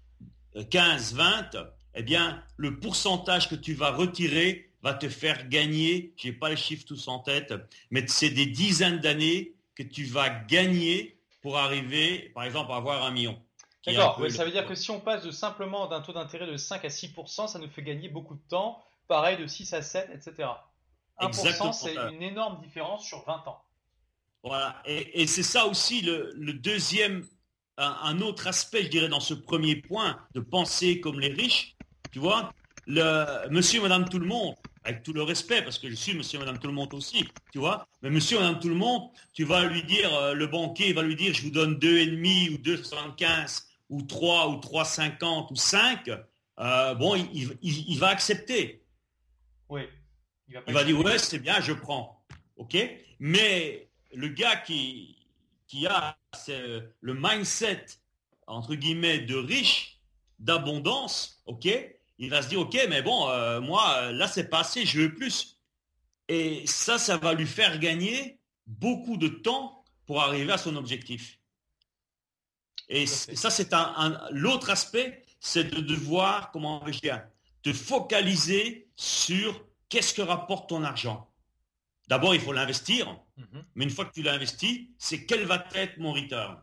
[0.71, 1.57] 15, 20,
[1.93, 6.49] eh bien, le pourcentage que tu vas retirer va te faire gagner, je n'ai pas
[6.49, 7.53] les chiffres tous en tête,
[7.91, 13.03] mais c'est des dizaines d'années que tu vas gagner pour arriver, par exemple, à avoir
[13.03, 13.41] un million.
[13.85, 16.83] D'accord, ça veut dire que si on passe de simplement d'un taux d'intérêt de 5
[16.83, 20.49] à 6%, ça nous fait gagner beaucoup de temps, pareil de 6 à 7, etc.
[21.19, 23.61] 1%, c'est une énorme différence sur 20 ans.
[24.43, 27.25] Voilà, et, c'est ça aussi le, deuxième,
[27.77, 31.75] un, autre aspect, je dirais, dans ce premier point, de penser comme les riches.
[32.11, 32.51] Tu vois,
[32.85, 34.55] le monsieur, madame, tout le monde,
[34.87, 37.59] avec tout le respect, parce que je suis monsieur, madame, tout le monde aussi, tu
[37.59, 41.03] vois, mais monsieur, madame, tout le monde, tu vas lui dire, euh, le banquier va
[41.03, 46.09] lui dire, je vous donne 2,5 ou 2,75 ou 3 ou 3,50 ou 5,
[46.59, 48.81] euh, bon, il, va accepter.
[49.67, 49.81] Oui.
[50.47, 52.25] Il va, dire, ouais, c'est bien, je prends.
[52.55, 52.77] OK?
[53.19, 55.17] Mais le gars qui,
[55.67, 56.17] qui a
[57.01, 57.85] le mindset,
[58.47, 59.99] entre guillemets, de riche,
[60.39, 61.67] d'abondance, OK?
[62.19, 65.59] Il va se dire, OK, mais bon, euh, moi, là, c'est passé, je veux plus.
[66.27, 71.39] Et ça, ça va lui faire gagner beaucoup de temps pour arriver à son objectif.
[72.89, 77.21] Et ça, c'est un, l'autre aspect, c'est de devoir, comment je dire,
[77.61, 81.29] te focaliser sur qu'est-ce que rapporte ton argent.
[82.07, 83.65] D'abord, il faut l'investir, mhm.
[83.75, 86.57] mais une fois que tu l'as investi, c'est quel va être mon return.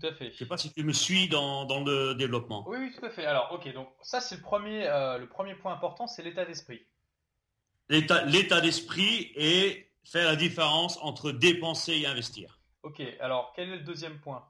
[0.00, 0.26] Tout à fait.
[0.26, 2.64] Je ne sais pas si tu me suis dans, le développement.
[2.68, 3.24] Oui, oui, tout à fait.
[3.26, 6.82] Alors, ok, donc ça, c'est le premier, euh, le premier point important, c'est l'état d'esprit.
[7.88, 12.58] L'état d'esprit et faire la différence entre dépenser et investir.
[12.82, 14.44] Ok, alors quel est le deuxième point?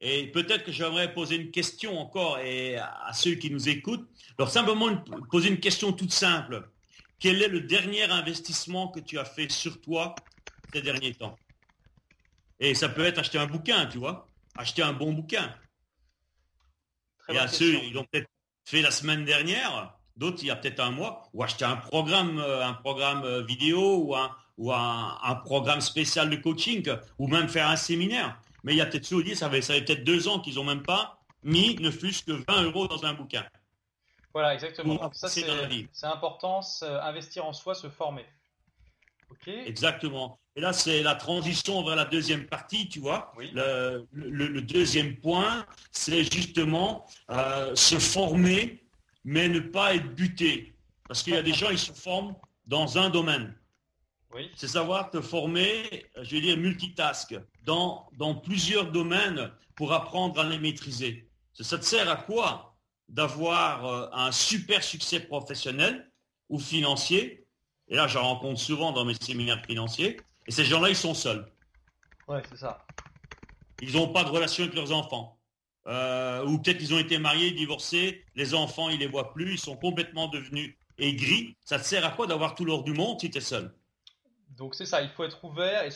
[0.00, 4.08] Et peut-être que j'aimerais poser une question encore et à ceux qui nous écoutent.
[4.38, 4.96] Alors simplement
[5.30, 6.68] poser une question toute simple.
[7.18, 10.14] Quel est le dernier investissement que tu as fait sur toi
[10.72, 11.36] ces derniers temps?
[12.60, 14.27] Et ça peut être acheter un bouquin, tu vois,
[14.58, 15.54] acheter un bon bouquin.
[17.20, 18.28] Très et à ceux, ils l'ont peut-être
[18.64, 22.38] fait la semaine dernière, d'autres il y a peut-être un mois, ou acheter un programme,
[22.38, 26.86] euh, un programme euh, vidéo ou un, ou un programme spécial de coaching,
[27.18, 28.38] ou même faire un séminaire.
[28.64, 30.56] Mais il y a peut-être ceux qui ça fait, ça fait peut-être deux ans qu'ils
[30.56, 33.46] n'ont même pas mis ne fût-ce que 20 euros dans un bouquin.
[34.34, 35.10] Voilà, exactement.
[35.14, 35.46] ça, c'est
[36.02, 38.26] important, investir en soi, se former.
[39.46, 40.38] Exactement.
[40.58, 43.32] Et là, c'est la transition vers la deuxième partie, tu vois.
[43.52, 48.82] Le, deuxième point, c'est justement euh, se former,
[49.24, 50.74] mais ne pas être buté.
[51.06, 52.34] Parce qu'il y a des gens, ils se forment
[52.66, 53.54] dans un domaine.
[54.56, 60.44] C'est savoir te former, je vais dire, multitask, dans, dans plusieurs domaines pour apprendre à
[60.44, 61.30] les maîtriser.
[61.52, 62.76] Ça te sert à quoi
[63.08, 66.10] d'avoir euh, un super succès professionnel
[66.48, 67.46] ou financier?
[67.86, 70.16] Et là, j'en rencontre souvent dans mes séminaires financiers.
[70.48, 71.46] Et ces gens-là, ils sont seuls.
[72.26, 72.84] Ouais, c'est ça.
[73.80, 75.38] Ils n'ont pas de relation avec leurs enfants.
[75.86, 79.58] Euh, ou peut-être ils ont été mariés, divorcés, les enfants, ils les voient plus, ils
[79.58, 81.56] sont complètement devenus aigris.
[81.64, 83.74] Ça te sert à quoi d'avoir tout l'or du monde si tu es seul?
[84.50, 85.90] Donc c'est ça, il faut être ouvert et,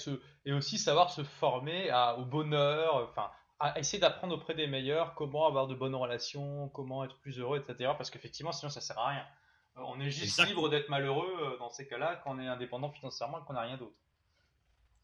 [0.45, 5.47] et aussi savoir se former au bonheur, enfin, à essayer d'apprendre auprès des meilleurs comment
[5.47, 7.93] avoir de bonnes relations, comment être plus heureux, etc.
[7.97, 9.27] Parce qu'effectivement, sinon ça sert à rien.
[9.77, 12.91] Euh, on est juste libre d'être malheureux euh, dans ces cas-là quand on est indépendant
[12.91, 13.97] financièrement et qu'on n'a rien d'autre.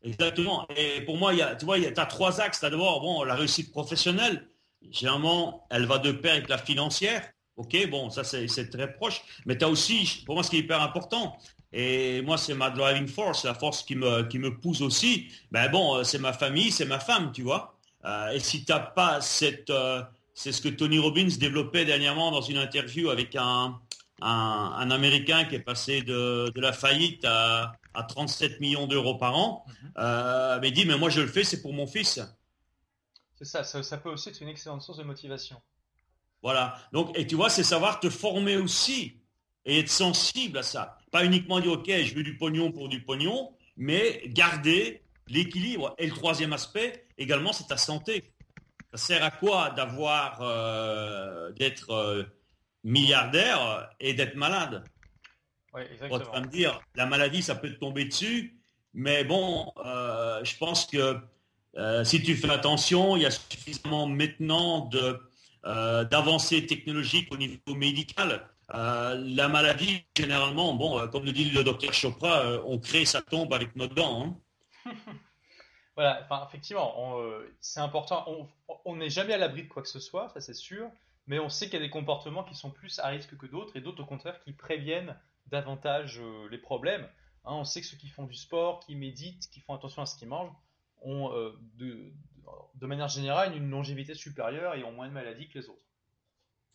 [0.02, 0.66] Exactement.
[0.76, 2.60] Et pour moi, tu vois, tu as trois axes.
[2.60, 4.48] Tu d'abord bon, la réussite professionnelle.
[4.90, 7.22] Généralement, elle va de pair avec la financière.
[7.56, 9.20] Ok, bon, ça c'est très proche.
[9.44, 11.36] Mais tu as aussi, pour moi, ce qui est hyper important,
[11.72, 15.28] et moi, c'est ma driving force, la force qui me, qui me pousse aussi.
[15.50, 17.76] Ben bon, euh, c'est ma famille, c'est ma femme, tu vois.
[18.04, 19.70] Euh, et si tu n'as pas cette...
[19.70, 20.02] Euh,
[20.34, 23.76] c'est ce que Tony Robbins développait dernièrement dans une interview avec un,
[24.22, 29.64] un, Américain qui est passé de la faillite à, à, 37 millions d'euros par an.
[29.66, 30.60] Mhm.
[30.60, 32.20] mais il dit, mais moi je le fais, c'est pour mon fils.
[33.38, 35.60] C'est ça, ça, ça, peut aussi être une excellente source de motivation.
[36.42, 36.76] Voilà.
[36.92, 39.20] Donc, et tu vois, c'est savoir te former aussi
[39.64, 40.98] et être sensible à ça.
[41.12, 45.94] Pas uniquement dire, OK, je veux du pognon pour du pognon, mais garder l'équilibre.
[45.98, 48.32] Et le troisième aspect, également, c'est ta santé.
[48.92, 52.24] Ça sert à quoi d'avoir, euh, d'être euh,
[52.82, 54.84] milliardaire et d'être malade?
[55.78, 56.32] Oui, exactement.
[56.34, 58.58] On me dire, la maladie, ça peut te tomber dessus,
[58.94, 61.16] mais bon, euh, je pense que
[62.04, 65.20] si tu fais attention, il y a suffisamment maintenant de,
[65.64, 71.64] d'avancées technologiques au niveau médical euh, la maladie, généralement, bon, euh, comme le dit le
[71.64, 74.36] docteur Chopra, euh, on crée sa tombe avec nos dents.
[74.86, 74.92] Hein.
[75.96, 77.16] voilà, enfin, effectivement,
[77.60, 78.26] c'est important.
[78.84, 80.90] On n'est jamais à l'abri de quoi que ce soit, ça c'est sûr,
[81.26, 83.76] mais on sait qu'il y a des comportements qui sont plus à risque que d'autres
[83.76, 85.16] et d'autres au contraire qui préviennent
[85.50, 87.08] davantage les problèmes.
[87.44, 87.54] Hein.
[87.54, 90.16] on sait que ceux qui font du sport, qui méditent, qui font attention à ce
[90.16, 90.52] qu'ils mangent,
[91.02, 91.30] ont
[91.78, 92.12] de,
[92.74, 95.78] de manière générale une longévité supérieure et ont moins de maladies que les autres.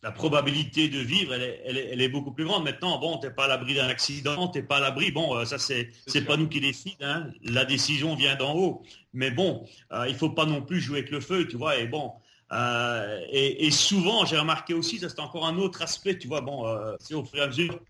[0.02, 2.64] la probabilité de vivre, elle est, beaucoup plus grande.
[2.64, 5.10] Maintenant, bon, t'es pas à l'abri d'un accident, t'es pas à l'abri.
[5.10, 6.96] Bon, euh, ça c'est c'est pas nous qui décidons.
[7.00, 7.30] Hein.
[7.42, 8.82] La décision vient d'en haut.
[9.14, 11.78] Mais bon, euh, il faut pas non plus jouer avec le feu, tu vois.
[11.78, 12.12] Et bon,
[12.52, 16.42] euh, et, et, souvent, j'ai remarqué aussi, ça c'est encore un autre aspect, tu vois.
[16.42, 16.66] Bon,
[17.00, 17.80] c'est au fur et à mesure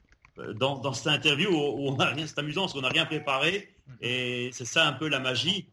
[0.54, 3.68] dans, dans cette interview où, on a rien, c'est amusant parce qu'on n'a rien préparé.
[3.86, 3.96] Mhm.
[4.00, 5.68] Et c'est ça un peu la magie.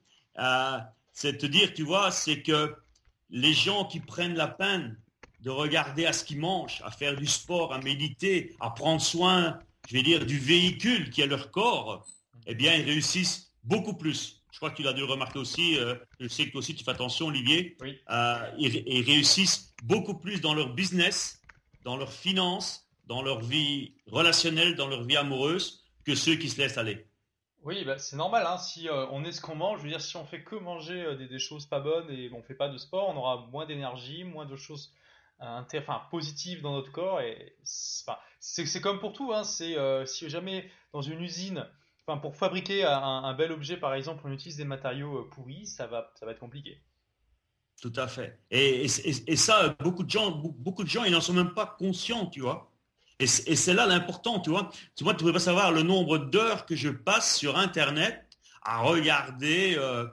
[1.14, 2.76] c'est de te dire, tu vois, c'est que
[3.30, 4.98] les gens qui prennent la peine
[5.42, 9.60] de regarder à ce qu'ils mangent, à faire du sport, à méditer, à prendre soin,
[9.88, 12.06] je vais dire, du véhicule qui est leur corps,
[12.46, 14.42] eh bien, ils réussissent beaucoup plus.
[14.52, 16.84] Je crois que tu l'as dû remarquer aussi, euh, je sais que toi aussi tu
[16.84, 17.78] fais attention, Olivier.
[18.10, 21.42] Euh, ils, réussissent beaucoup plus dans leur business,
[21.84, 26.58] dans leurs finances, dans leur vie relationnelle, dans leur vie amoureuse, que ceux qui se
[26.58, 27.06] laissent aller.
[27.64, 28.46] Oui, bah, c'est normal.
[28.48, 30.56] Hein, si euh, on est ce qu'on mange, je veux dire, si on fait que
[30.56, 33.66] manger des, des, choses pas bonnes et on fait pas de sport, on aura moins
[33.66, 34.94] d'énergie, moins de choses
[35.42, 37.22] enfin, positive dans notre corps.
[37.22, 39.34] Et c'est comme pour tout.
[39.34, 41.68] Hein, c'est euh, si jamais dans une usine,
[42.06, 45.88] enfin, pour fabriquer un, bel objet, par exemple, on utilise des matériaux euh, pourris, ça
[45.88, 46.82] va, ça va être compliqué.
[47.82, 48.40] Tout à fait.
[48.52, 52.28] Et, et, ça, beaucoup de gens, beaucoup de gens, ils n'en sont même pas conscients,
[52.28, 52.71] tu vois.
[53.22, 54.70] Et c'est là l'important, tu vois.
[54.96, 58.28] Tu vois, tu ne peux pas savoir le nombre d'heures que je passe sur Internet
[58.64, 60.08] à regarder, euh,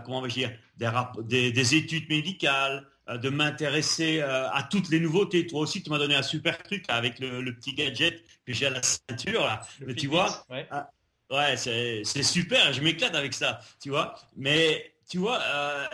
[0.00, 5.46] comment dire, des, des, études médicales, euh, de m'intéresser euh, à toutes les nouveautés.
[5.46, 8.70] Toi aussi, tu m'as donné un super truc avec le, petit gadget que j'ai à
[8.70, 9.42] la ceinture.
[9.42, 9.62] Là.
[9.86, 14.14] Mais tu vois, ouais, ah, c'est super, je m'éclate avec ça, tu vois.
[14.36, 15.86] Mais tu vois, euh,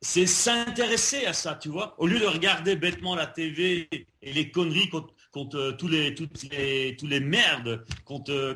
[0.00, 1.94] c'est s'intéresser à ça, tu vois.
[1.98, 3.88] Au lieu de regarder bêtement la TV
[4.22, 4.90] et les conneries
[5.32, 8.54] contre, tous les, toutes les, tous les merdes qu'on te,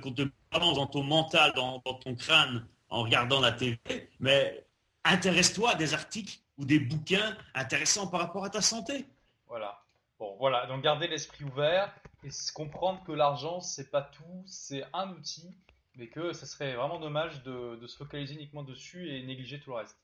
[0.53, 3.79] balance dans ton mental, dans, dans ton crâne en regardant la TV,
[4.21, 4.65] mais
[5.05, 9.07] intéresse-toi à des articles ou des bouquins intéressants par rapport à ta santé.
[9.49, 9.83] Voilà.
[10.19, 10.67] Bon, voilà.
[10.67, 15.57] Donc garder l'esprit ouvert et comprendre que l'argent, c'est pas tout, c'est un outil,
[15.97, 19.77] mais que ce serait vraiment dommage de, se focaliser uniquement dessus et négliger tout le
[19.77, 19.99] reste.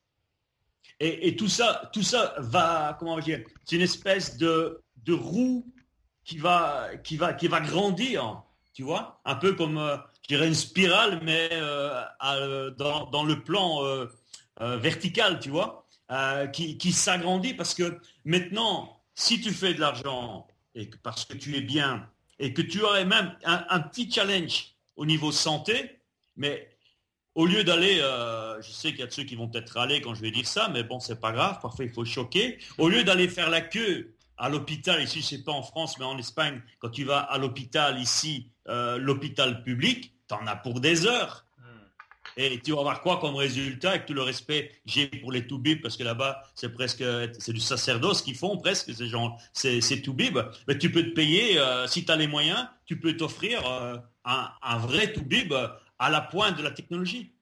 [0.99, 5.73] Et, tout ça, tout ça va, comment dire, c'est une espèce de, de roue
[6.25, 8.43] qui va, qui va, qui va grandir,
[8.75, 13.43] tu vois, un peu comme, euh, je dirais une spirale, mais euh, dans, dans, le
[13.43, 14.07] plan euh,
[14.77, 15.83] vertical, tu vois?
[16.11, 21.33] Euh, qui, s'agrandit parce que maintenant, si tu fais de l'argent et que, parce que
[21.33, 22.07] tu es bien
[22.39, 26.01] et que tu aurais même un, petit challenge au niveau santé,
[26.37, 26.69] mais
[27.35, 30.03] au lieu d'aller, euh, je sais qu'il y a de ceux qui vont peut-être râler
[30.03, 32.59] quand je vais dire ça, mais bon, c'est pas grave, parfois il faut choquer.
[32.77, 36.05] Au lieu d'aller faire la queue à l'hôpital, ici, je sais pas en France, mais
[36.05, 40.81] en Espagne, quand tu vas à l'hôpital ici, euh, l'hôpital public, tu en as pour
[40.81, 41.47] des heures.
[42.37, 45.83] Et tu vas voir quoi comme résultat, avec tout le respect j'ai pour les Toubib,
[45.83, 47.05] parce que là-bas, c'est presque,
[47.39, 50.39] c'est du sacerdoce qu'ils font presque, ces gens, c'est, Toubib.
[50.67, 53.99] Mais tu peux te payer, euh, si tu as les moyens, tu peux t'offrir euh,
[54.25, 55.53] un, vrai Toubib
[55.99, 57.33] à la pointe de la technologie.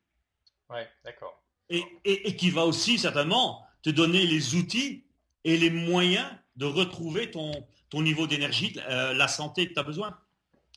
[0.68, 1.40] Ouais, d'accord.
[1.68, 5.04] Et, et, qui va aussi certainement te donner les outils
[5.44, 7.52] et les moyens de retrouver ton,
[7.88, 10.18] ton niveau d'énergie, euh, la santé que tu as besoin,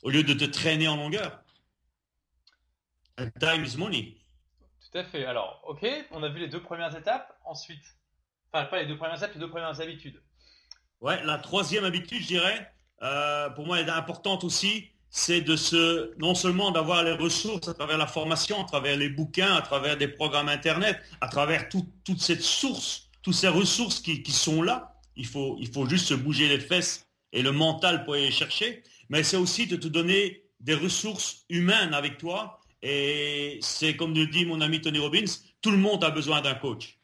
[0.01, 1.39] au lieu de te traîner en longueur.
[3.39, 4.17] Time is money.
[4.91, 5.25] Tout à fait.
[5.25, 7.37] Alors, ok, on a vu les deux premières étapes.
[7.45, 7.83] Ensuite,
[8.51, 10.21] enfin, pas les deux premières étapes, les deux premières habitudes.
[11.01, 15.55] Ouais, la troisième habitude, je dirais, euh, pour moi, elle est importante aussi, c'est de
[15.55, 19.61] se, non seulement d'avoir les ressources à travers la formation, à travers les bouquins, à
[19.61, 24.92] travers des programmes Internet, à travers toute cette source, toutes ces ressources qui, sont là.
[25.15, 28.83] Il faut, il faut juste se bouger les fesses et le mental pour aller chercher.
[29.09, 34.25] Mais c'est aussi de te donner des ressources humaines avec toi et c'est comme nous
[34.25, 35.25] dit mon ami Tony Robbins,
[35.61, 36.99] tout le monde a besoin d'un coach.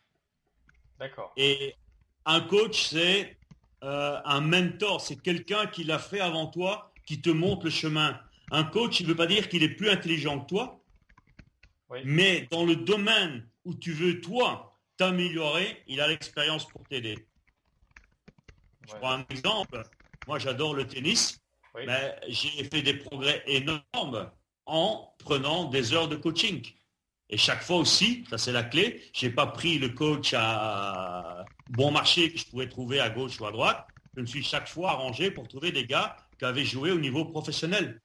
[1.00, 1.32] D'accord.
[1.38, 1.74] Et
[2.26, 3.38] un coach, c'est
[3.84, 8.20] euh, un mentor, c'est quelqu'un qui l'a fait avant toi, qui te montre le chemin.
[8.52, 10.84] Un coach, il ne veut pas dire qu'il est plus intelligent que toi,
[12.04, 17.26] mais dans le domaine où tu veux, toi, t'améliorer, il a l'expérience pour t'aider.
[18.90, 19.82] Je prends un exemple.
[20.28, 21.40] Moi, j'adore le tennis.
[21.76, 24.32] Mais j'ai fait des progrès énormes
[24.66, 26.66] en prenant des heures de coaching.
[27.30, 31.46] Et chaque fois aussi, ça c'est la clé, je n'ai pas pris le coach à
[31.70, 33.88] bon marché que je pouvais trouver à gauche ou à droite.
[34.16, 37.26] Je me suis chaque fois arrangé pour trouver des gars qui avaient joué au niveau
[37.26, 38.02] professionnel.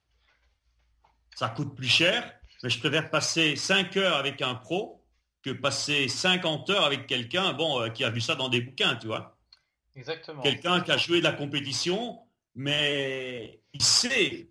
[1.34, 2.32] Ça coûte plus cher,
[2.62, 5.02] mais je préfère passer 5 heures avec un pro
[5.42, 8.96] que passer 50 heures avec quelqu'un bon, euh, qui a vu ça dans des bouquins,
[8.96, 9.33] tu vois.
[9.96, 10.42] Exactement.
[10.42, 12.18] Quelqu'un qui a joué de la compétition,
[12.54, 14.48] mais il sait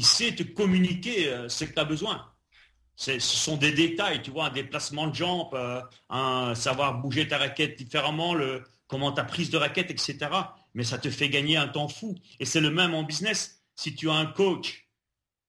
[0.00, 2.32] il sait te communiquer euh, ce que tu as besoin.
[2.96, 7.36] Ce sont des détails, tu vois, un déplacement de jambes, euh, un savoir bouger ta
[7.36, 10.16] raquette différemment, le, comment ta prise de raquette, etc.
[10.72, 12.14] Mais ça te fait gagner un temps fou.
[12.38, 13.62] Et c'est le même en business.
[13.76, 14.88] Si tu as un coach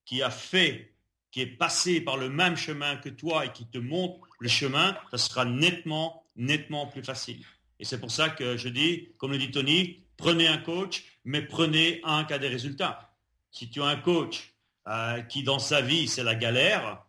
[0.03, 0.95] qui a fait,
[1.31, 4.97] qui est passé par le même chemin que toi et qui te montre le chemin,
[5.11, 7.45] ça sera nettement, nettement plus facile.
[7.81, 11.41] Et c'est pour ça que je dis, comme le dit Tony, prenez un coach, mais
[11.41, 13.11] prenez un qui a des résultats.
[13.49, 14.53] Si tu as un coach
[14.87, 17.03] euh, qui dans sa vie c'est la galère,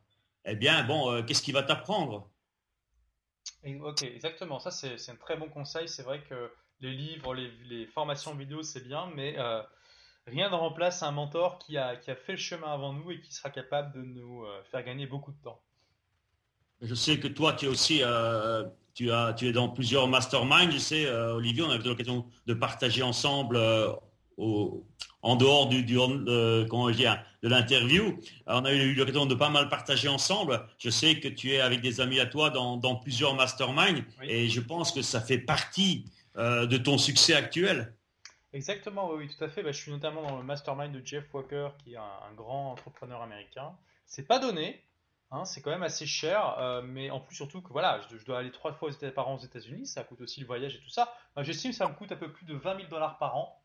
[0.47, 2.31] eh bien bon, euh, qu'est-ce qu'il va t'apprendre?
[3.83, 4.61] Ok, exactement.
[4.61, 5.89] Ça c'est un très bon conseil.
[5.91, 6.51] C'est vrai que
[6.81, 9.63] les livres, les, formations vidéo c'est bien, mais euh,
[10.27, 13.21] rien ne remplace un mentor qui a, qui a fait le chemin avant nous et
[13.21, 15.61] qui sera capable de nous faire gagner beaucoup de temps.
[16.81, 18.03] Je sais que toi, tu es aussi
[18.95, 22.55] tu, as, tu es dans plusieurs masterminds, je sais, Olivier, on a eu l'occasion de
[22.55, 23.59] partager ensemble
[24.37, 24.85] au,
[25.23, 28.21] en dehors du, du euh, comment de l'interview.
[28.47, 30.67] On a eu l'occasion de pas mal partager ensemble.
[30.79, 34.61] Je sais que tu es avec des amis à toi dans, plusieurs masterminds et je
[34.61, 36.05] pense que ça fait partie
[36.37, 37.95] euh, de ton succès actuel.
[38.53, 39.63] Exactement, oui, tout à fait.
[39.63, 43.23] Bah, je suis notamment dans le mastermind de Jeff Walker, qui est un, grand entrepreneur
[43.23, 43.73] américain.
[44.05, 44.83] C'est pas donné,
[45.33, 48.39] hein, c'est quand même assez cher, euh, mais en plus surtout que voilà, je, dois
[48.39, 51.13] aller trois fois par an aux États-Unis, ça coûte aussi le voyage et tout ça.
[51.39, 53.61] J'estime que ça me coûte un peu plus de 20 000 dollars par an.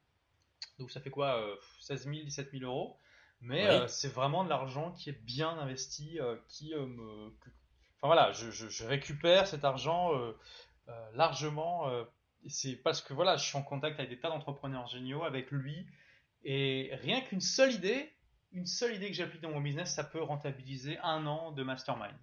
[0.80, 1.44] Donc ça fait quoi
[1.82, 2.98] 16 000, 17 000 euros.
[3.42, 7.28] Mais euh, c'est vraiment de l'argent qui est bien investi, euh, qui me...
[8.00, 10.12] Enfin voilà, je, récupère cet argent
[11.14, 11.90] largement.
[12.48, 15.86] c'est parce que voilà, je suis en contact avec des tas d'entrepreneurs géniaux, avec lui.
[16.44, 18.14] Et rien qu'une seule idée,
[18.52, 22.16] une seule idée que j'applique dans mon business, ça peut rentabiliser un an de mastermind.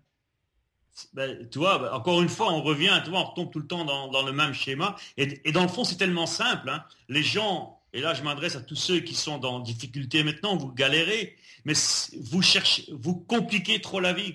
[1.12, 3.66] Ben, tu vois, ben, encore une fois, on revient, tu vois, on retombe tout le
[3.66, 4.96] temps dans, le même schéma.
[5.16, 6.70] Et, dans le fond, c'est tellement simple.
[6.70, 6.84] Hein.
[7.08, 10.72] Les gens et là je m'adresse à tous ceux qui sont dans difficulté maintenant, vous
[10.72, 11.74] galérez, mais
[12.20, 14.34] vous cherchez, vous compliquez trop la vie.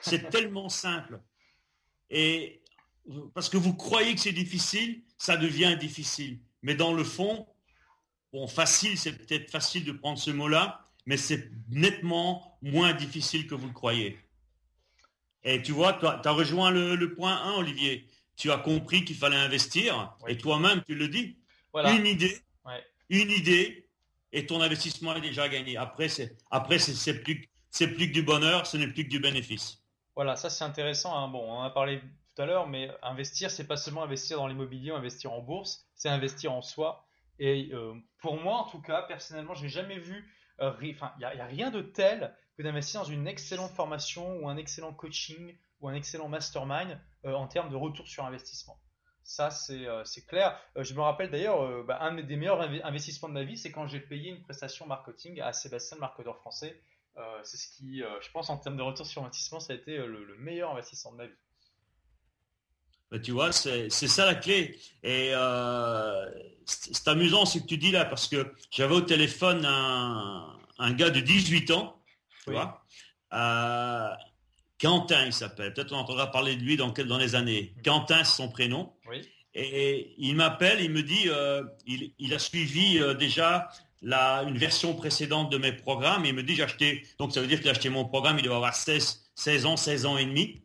[0.00, 1.20] C'est tellement simple.
[2.10, 2.62] Et
[3.34, 6.40] parce que vous croyez que c'est difficile, ça devient difficile.
[6.62, 7.46] Mais dans le fond,
[8.32, 13.54] bon, facile, c'est peut-être facile de prendre ce mot-là, mais c'est nettement moins difficile que
[13.54, 14.18] vous le croyez.
[15.44, 18.08] Et tu vois, tu as, rejoint le, point 1, Olivier.
[18.36, 21.38] Tu as compris qu'il fallait investir, et toi-même, tu le dis.
[21.72, 21.92] Voilà.
[21.92, 22.36] Une idée,
[23.08, 23.88] une idée
[24.32, 25.76] et ton investissement est déjà gagné.
[25.76, 29.20] Après, c'est après c'est plus c'est plus que du bonheur, ce n'est plus que du
[29.20, 29.82] bénéfice.
[30.14, 31.16] Voilà, ça c'est intéressant.
[31.16, 31.28] Hein.
[31.28, 32.00] Bon, on en a parlé
[32.34, 36.08] tout à l'heure, mais investir, c'est pas seulement investir dans l'immobilier investir en bourse, c'est
[36.08, 37.06] investir en soi.
[37.38, 40.32] Et euh, pour moi, en tout cas, personnellement, j'ai jamais vu.
[40.60, 44.92] Il n'y a, rien de tel que d'investir dans une excellente formation ou un excellent
[44.92, 48.80] coaching ou un excellent mastermind euh, en termes de retour sur investissement.
[49.22, 50.58] Ça, c'est euh, clair.
[50.76, 53.86] Euh, je me rappelle d'ailleurs, bah, un des meilleurs investissements de ma vie, c'est quand
[53.86, 56.80] j'ai payé une prestation marketing à Sébastien, le marketeur français.
[57.42, 60.36] c'est ce qui, je pense, en termes de retour sur investissement, ça a été le,
[60.38, 61.38] meilleur investissement de ma vie.
[63.10, 64.78] Bah, tu vois, c'est ça la clé.
[65.02, 65.32] Et
[66.64, 71.20] c'est amusant ce que tu dis là, parce que j'avais au téléphone un, gars de
[71.20, 72.00] 18 ans,
[72.44, 72.82] tu vois,
[74.80, 75.72] Quentin, il s'appelle.
[75.72, 77.72] Peut-être on entendra parler de lui dans, dans les années.
[77.76, 77.82] Mm.
[77.82, 78.92] Quentin, c'est son prénom.
[79.54, 83.68] Et, il m'appelle, il me dit, euh, il, a suivi euh, déjà
[84.02, 86.26] la, une version précédente de mes programmes.
[86.26, 88.44] Il me dit, j'ai acheté, donc ça veut dire qu'il a acheté mon programme, il
[88.44, 90.62] doit avoir 16, 16 ans, 16 ans et demi.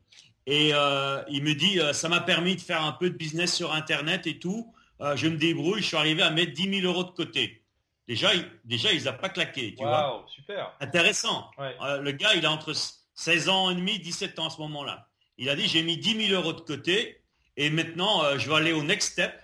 [0.47, 3.73] Et euh, il me dit, ça m'a permis de faire un peu de business sur
[3.73, 4.73] Internet et tout.
[5.15, 7.63] je me débrouille, je suis arrivé à mettre 10 000 euros de côté.
[8.07, 9.75] Déjà, il, déjà, il n'a pas claqué.
[9.77, 10.73] Tu wow, super.
[10.79, 11.49] Intéressant.
[11.59, 12.73] le gars, il a entre
[13.15, 15.07] 16 ans et demi, 17 ans à ce moment-là.
[15.37, 17.21] Il a dit, j'ai mis 10 000 euros de côté
[17.57, 19.39] et maintenant, euh, je vais aller au next step.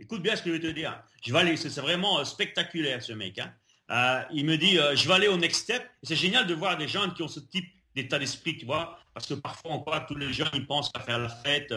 [0.00, 1.00] Écoute bien ce que je vais te dire.
[1.24, 3.38] Je vais aller, c'est vraiment euh, spectaculaire ce mec.
[3.38, 3.52] Hein.
[3.90, 5.82] Euh, il me dit, je vais aller au next step.
[6.02, 9.26] C'est génial de voir des gens qui ont ce type d'état d'esprit, tu vois, parce
[9.26, 11.72] que parfois on croit que tous les gens ils pensent qu'à faire la fête,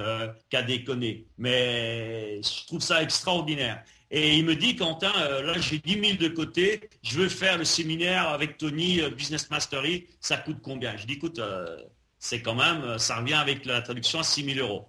[0.50, 1.28] qu'à déconner.
[1.38, 3.84] Mais je trouve ça extraordinaire.
[4.12, 7.58] Et il me dit, Quentin, euh, là j'ai 10 000 de côté, je veux faire
[7.58, 10.96] le séminaire avec Tony, euh, Business Mastery, ça coûte combien?
[10.96, 11.78] Je dis, écoute, euh,
[12.20, 14.88] c'est quand même, ça revient avec la traduction à 6 000 euros.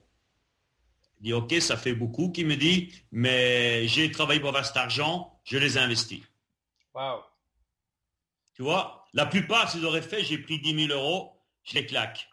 [1.21, 4.77] Il dit, ok, ça fait beaucoup, qui me dit, mais j'ai travaillé pour avoir cet
[4.77, 6.23] argent, je les ai investis.
[6.95, 7.23] Wow.
[8.55, 11.33] Tu vois, la plupart, s'ils auraient fait, j'ai pris 10 000 euros,
[11.65, 12.29] je les claque.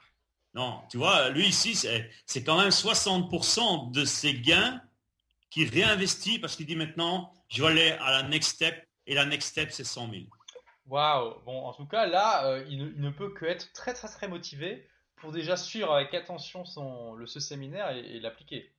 [0.53, 4.81] Non, tu vois, lui ici, c'est quand même 60% de ses gains
[5.49, 9.25] qui réinvestit parce qu'il dit maintenant, je vais aller à la next step et la
[9.25, 10.23] next step, c'est 100 000.
[10.87, 14.27] Waouh Bon, en tout cas, là, euh, il, ne, peut que être très, très, très
[14.27, 18.72] motivé pour déjà suivre avec attention son, le, ce séminaire et, l'appliquer.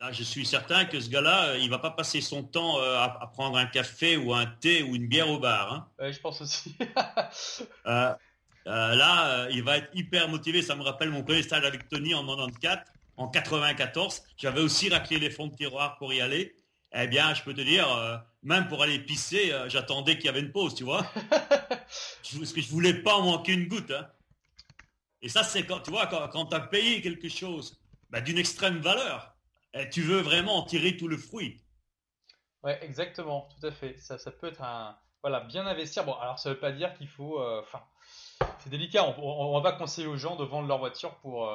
[0.00, 2.98] Ah, je suis certain que ce gars-là, euh, il va pas passer son temps euh,
[2.98, 5.72] à, prendre un café ou un thé ou une bière au bar.
[5.72, 6.10] Hein.
[6.10, 6.76] je pense aussi.
[7.84, 10.62] là, il va être hyper motivé.
[10.62, 12.84] Ça me rappelle mon premier stage avec Tony en 94
[13.16, 16.56] en 94, j'avais aussi raclé les fonds de tiroir pour y aller.
[16.96, 20.28] Eh bien, je peux te dire, euh, même pour aller pisser, euh, j'attendais qu'il y
[20.28, 21.04] avait une pause, tu vois.
[21.28, 23.90] Parce que je voulais pas manquer une goutte.
[23.90, 24.08] Hein.
[25.22, 27.80] Et ça, c'est quand, tu vois, quand, tu as payé quelque chose
[28.10, 29.33] bah, d'une extrême valeur,
[29.74, 31.60] et eh, tu veux vraiment en tirer tout le fruit.
[32.62, 33.98] Ouais, exactement, tout à fait.
[33.98, 36.04] Ça, ça peut être un, voilà, bien investir.
[36.04, 37.82] Bon, alors ça veut pas dire qu'il faut, enfin,
[38.60, 39.04] c'est délicat.
[39.04, 41.52] On, on, va pas conseiller aux gens de vendre leur voiture pour,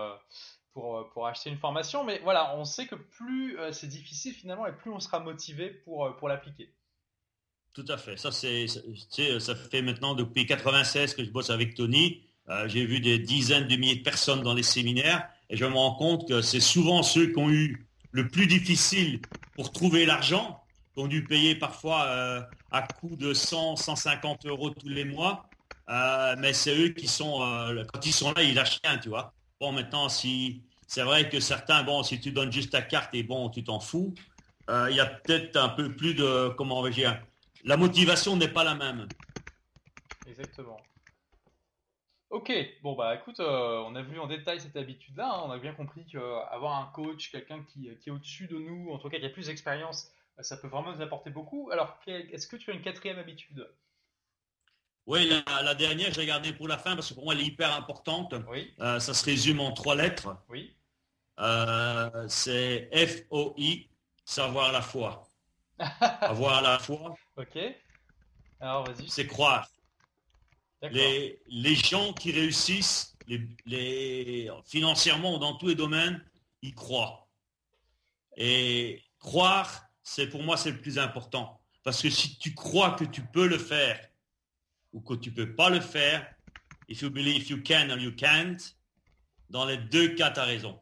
[0.74, 4.74] pour, pour, acheter une formation, mais voilà, on sait que plus c'est difficile finalement et
[4.74, 6.74] plus on sera motivé pour, pour l'appliquer.
[7.74, 8.18] Tout à fait.
[8.18, 12.24] Ça, c'est, ça fait maintenant depuis 96 que je bosse avec Tony.
[12.66, 15.96] j'ai vu des dizaines de milliers de personnes dans les séminaires et je me rends
[15.96, 19.22] compte que c'est souvent ceux qui ont eu le plus difficile
[19.54, 24.90] pour trouver l'argent, qui ont dû payer parfois à coût de 100, 150 euros tous
[24.90, 25.50] les mois.
[25.90, 29.10] Euh, mais c'est eux qui sont, euh, quand ils sont là, ils lâchent rien, tu
[29.10, 29.34] vois.
[29.60, 33.24] Bon, maintenant, si c'est vrai que certains, bon, si tu donnes juste ta carte et
[33.24, 34.14] bon, tu t'en fous,
[34.70, 37.20] euh, il y a peut-être un peu plus de, comment on va dire,
[37.64, 39.08] la motivation n'est pas la même.
[40.28, 40.78] Exactement.
[42.30, 42.52] Ok,
[42.84, 45.42] bon bah écoute, on a vu en détail cette habitude-là, hein.
[45.46, 49.00] on a bien compris qu'avoir un coach, quelqu'un qui, qui, est au-dessus de nous, en
[49.00, 50.12] tout cas qui a plus d'expérience,
[50.42, 51.70] ça peut vraiment nous apporter beaucoup.
[51.72, 53.68] Alors, est-ce que tu as une quatrième habitude?
[55.06, 57.74] Oui, la, dernière, j'ai gardé pour la fin parce que pour moi, elle est hyper
[57.74, 58.36] importante.
[58.48, 58.74] Oui.
[58.80, 60.38] Euh, ça se résume en trois lettres.
[60.50, 60.76] Oui.
[61.40, 63.90] Euh, c'est F-O-I,
[64.24, 65.28] savoir la foi.
[65.80, 67.16] Avoir la foi.
[67.38, 67.58] Ok.
[68.60, 69.10] Alors, vas-y.
[69.10, 69.68] C'est croire.
[70.82, 76.24] Les, les, gens qui réussissent les, les, financièrement dans tous les domaines,
[76.62, 77.28] ils croient.
[78.38, 81.62] Et croire, c'est pour moi c'est le plus important.
[81.84, 84.00] Parce que si tu crois que tu peux le faire
[84.94, 86.34] ou que tu peux pas le faire,
[86.88, 88.58] if you believe you can or you can't,
[89.50, 90.80] dans les deux cas, tu as raison.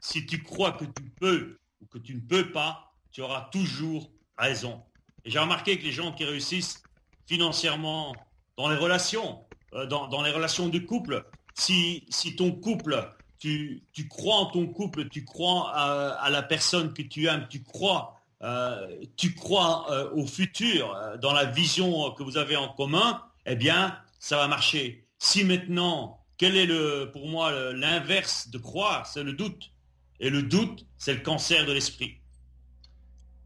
[0.00, 4.10] si tu crois que tu peux ou que tu ne peux pas, tu auras toujours
[4.36, 4.84] raison.
[5.24, 6.82] Et j'ai remarqué que les gens qui réussissent
[7.26, 8.14] financièrement
[8.56, 9.40] dans les relations,
[9.74, 11.24] euh, dans, les relations de couple,
[11.54, 17.02] si, si ton couple tu, crois en ton couple, tu crois à, la personne que
[17.02, 22.38] tu aimes, tu crois, euh, tu crois euh, au futur, dans la vision que vous
[22.38, 25.06] avez en commun, eh bien, ça va marcher.
[25.18, 29.70] Si maintenant, quel est le, pour moi l'inverse de croire C'est le doute.
[30.18, 32.18] Et le doute, c'est le cancer de l'esprit.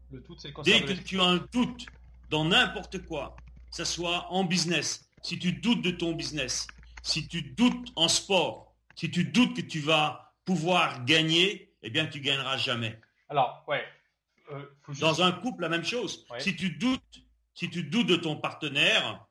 [0.09, 1.85] Le doute, c'est le cancer Dès que tu as un doute
[2.31, 3.35] dans n'importe quoi,
[3.71, 6.67] que ce soit en business, si tu doutes de ton business,
[7.01, 12.05] si tu doutes en sport, si tu doutes que tu vas pouvoir gagner, eh bien,
[12.05, 12.99] tu gagneras jamais.
[13.29, 13.83] Alors, ouais.
[14.51, 14.65] Euh,
[14.99, 16.25] Dans un couple, la même chose.
[16.39, 17.21] Si tu doutes,
[17.53, 19.25] si tu doutes de ton partenaire,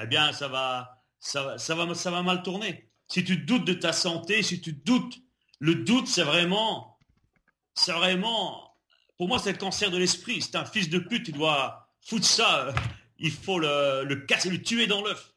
[0.00, 2.88] eh bien, ça va, ça, va, ça va mal tourner.
[3.08, 5.18] Si tu doutes de ta santé, si tu doutes,
[5.58, 6.98] le doute, c'est vraiment,
[7.74, 8.74] c'est vraiment,
[9.18, 10.40] pour moi, c'est le cancer de l'esprit.
[10.40, 12.74] C'est un fils de pute, tu dois foutre ça.
[13.22, 15.32] Euh, il faut le, casser, le tuer dans l'œuf.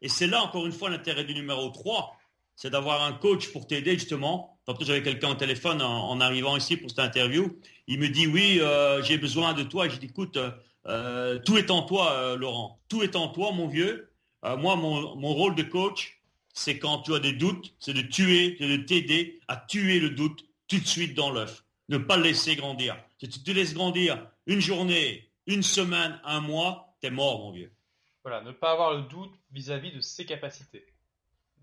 [0.00, 2.16] Et c'est là, encore une fois, l'intérêt du numéro 3,
[2.56, 4.58] c'est d'avoir un coach pour t'aider justement.
[4.66, 7.58] Tantôt, j'avais quelqu'un au téléphone en, arrivant ici pour cette interview.
[7.86, 9.88] Il me dit, oui, euh, j'ai besoin de toi.
[9.88, 10.38] Je dis, écoute,
[10.86, 12.80] euh, tout est en toi, euh, Laurent.
[12.88, 14.10] Tout est en toi, mon vieux.
[14.42, 16.20] moi, mon, mon, rôle de coach,
[16.52, 20.10] c'est quand tu as des doutes, c'est de tuer, c'est de t'aider à tuer le
[20.10, 21.64] doute tout de suite dans l'œuf.
[21.88, 22.96] Ne pas le laisser grandir.
[23.18, 27.72] Si tu te laisses grandir une journée, une semaine, un mois, t'es mort, mon vieux.
[28.22, 30.86] Voilà, ne pas avoir le doute vis-à-vis de ses capacités.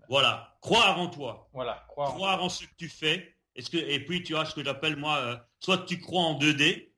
[0.08, 1.48] Voilà, croire en toi.
[1.52, 3.36] Voilà, croire, en, ce que tu fais.
[3.54, 6.38] Est-ce que, et puis tu as ce que j'appelle moi, euh, soit tu crois en
[6.38, 6.88] 2D.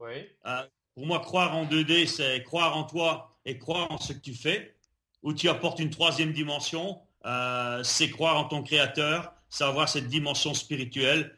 [0.00, 0.28] Oui.
[0.46, 0.62] Euh,
[0.94, 4.34] pour moi, croire en 2D, c'est croire en toi et croire en ce que tu
[4.34, 4.76] fais.
[5.22, 10.08] Ou tu apportes une troisième dimension, euh, c'est croire en ton créateur, c'est avoir cette
[10.08, 11.36] dimension spirituelle.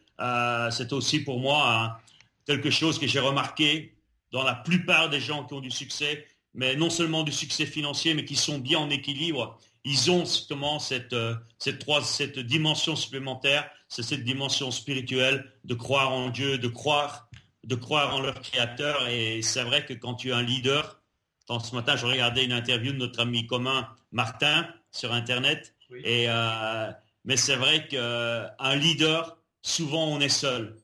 [0.70, 1.96] c'est aussi pour moi hein,
[2.44, 3.94] quelque chose que j'ai remarqué
[4.32, 8.14] dans la plupart des gens qui ont du succès, mais non seulement du succès financier,
[8.14, 9.58] mais qui sont bien en équilibre.
[9.84, 16.12] Ils ont justement cette, euh, cette, cette dimension supplémentaire, c'est cette dimension spirituelle de croire
[16.12, 17.28] en Dieu, de croire,
[17.64, 19.08] de croire en leur créateur.
[19.08, 21.00] Et c'est vrai que quand tu es un leader,
[21.48, 25.74] ce matin, je regardais une interview de notre ami commun Martin sur Internet.
[26.04, 26.92] Et, euh,
[27.24, 30.76] mais c'est vrai qu'un leader, souvent on est seul.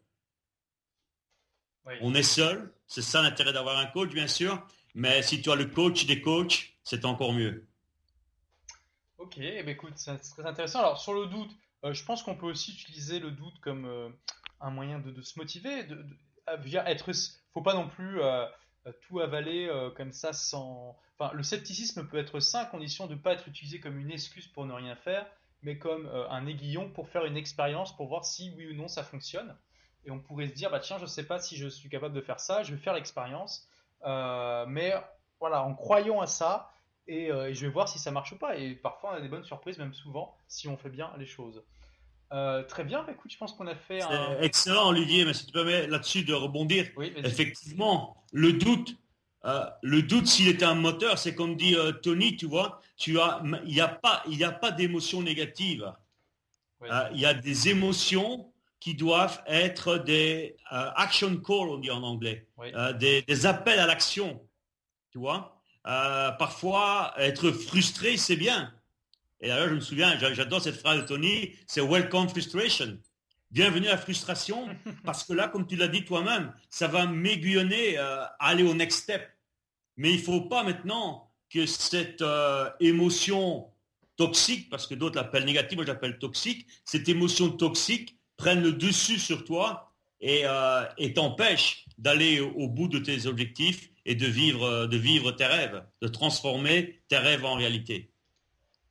[2.00, 2.72] On est seul.
[2.86, 4.64] C'est ça l'intérêt d'avoir un coach, bien sûr.
[4.94, 7.66] Mais si tu as le coach des coachs, c'est encore mieux.
[9.18, 10.78] Ok, eh ben, écoute, c'est très intéressant.
[10.78, 11.50] Alors sur le doute,
[11.84, 14.08] euh, je pense qu'on peut aussi utiliser le doute comme euh,
[14.60, 15.84] un moyen de, se motiver.
[15.84, 17.10] De, de, être,
[17.52, 18.46] faut pas non plus euh,
[19.02, 20.96] tout avaler comme ça sans.
[21.18, 24.12] Enfin, le scepticisme peut être sain à condition de ne pas être utilisé comme une
[24.12, 25.26] excuse pour ne rien faire
[25.62, 29.02] mais comme un aiguillon pour faire une expérience, pour voir si oui ou non ça
[29.02, 29.56] fonctionne.
[30.06, 32.14] Et on pourrait se dire, bah tiens, je ne sais pas si je suis capable
[32.14, 33.68] de faire ça, je vais faire l'expérience.
[34.04, 34.94] mais
[35.40, 36.70] voilà, en croyant à ça,
[37.08, 38.56] et, je vais voir si ça marche ou pas.
[38.56, 41.62] Et parfois, on a des bonnes surprises, même souvent, si on fait bien les choses.
[42.32, 44.40] Euh, très bien, bah, écoute, je pense qu'on a fait un...
[44.40, 46.86] Excellent Olivier, mais si tu permets là-dessus de rebondir.
[47.16, 48.96] Effectivement, le doute,
[49.44, 53.20] euh, le doute s'il est un moteur, c'est comme dit euh, Tony, tu vois, tu
[53.20, 55.92] as, il n'y a pas, il a pas d'émotions négatives.
[57.12, 58.52] il y a des émotions
[58.86, 62.46] qui doivent être des action call, on dit en anglais,
[63.00, 64.40] des, des, appels à l'action,
[65.10, 65.60] tu vois?
[65.82, 68.72] parfois, être frustré, c'est bien.
[69.40, 72.96] Et d'ailleurs, je me souviens, j'adore cette phrase de Tony, c'est Welcome Frustration.
[73.50, 74.68] Bienvenue à la frustration,
[75.04, 78.74] parce que là, comme tu l'as dit toi-même, ça va m'aiguillonner euh, à aller au
[78.74, 79.28] next step.
[79.96, 83.66] Mais il ne faut pas maintenant que cette euh, émotion
[84.16, 89.18] toxique, parce que d'autres l'appellent négative, moi j'appelle toxique, cette émotion toxique prenne le dessus
[89.18, 94.86] sur toi et, euh, et t'empêche d'aller au bout de tes objectifs et de vivre,
[94.86, 98.10] de vivre tes rêves, de transformer tes rêves en réalité.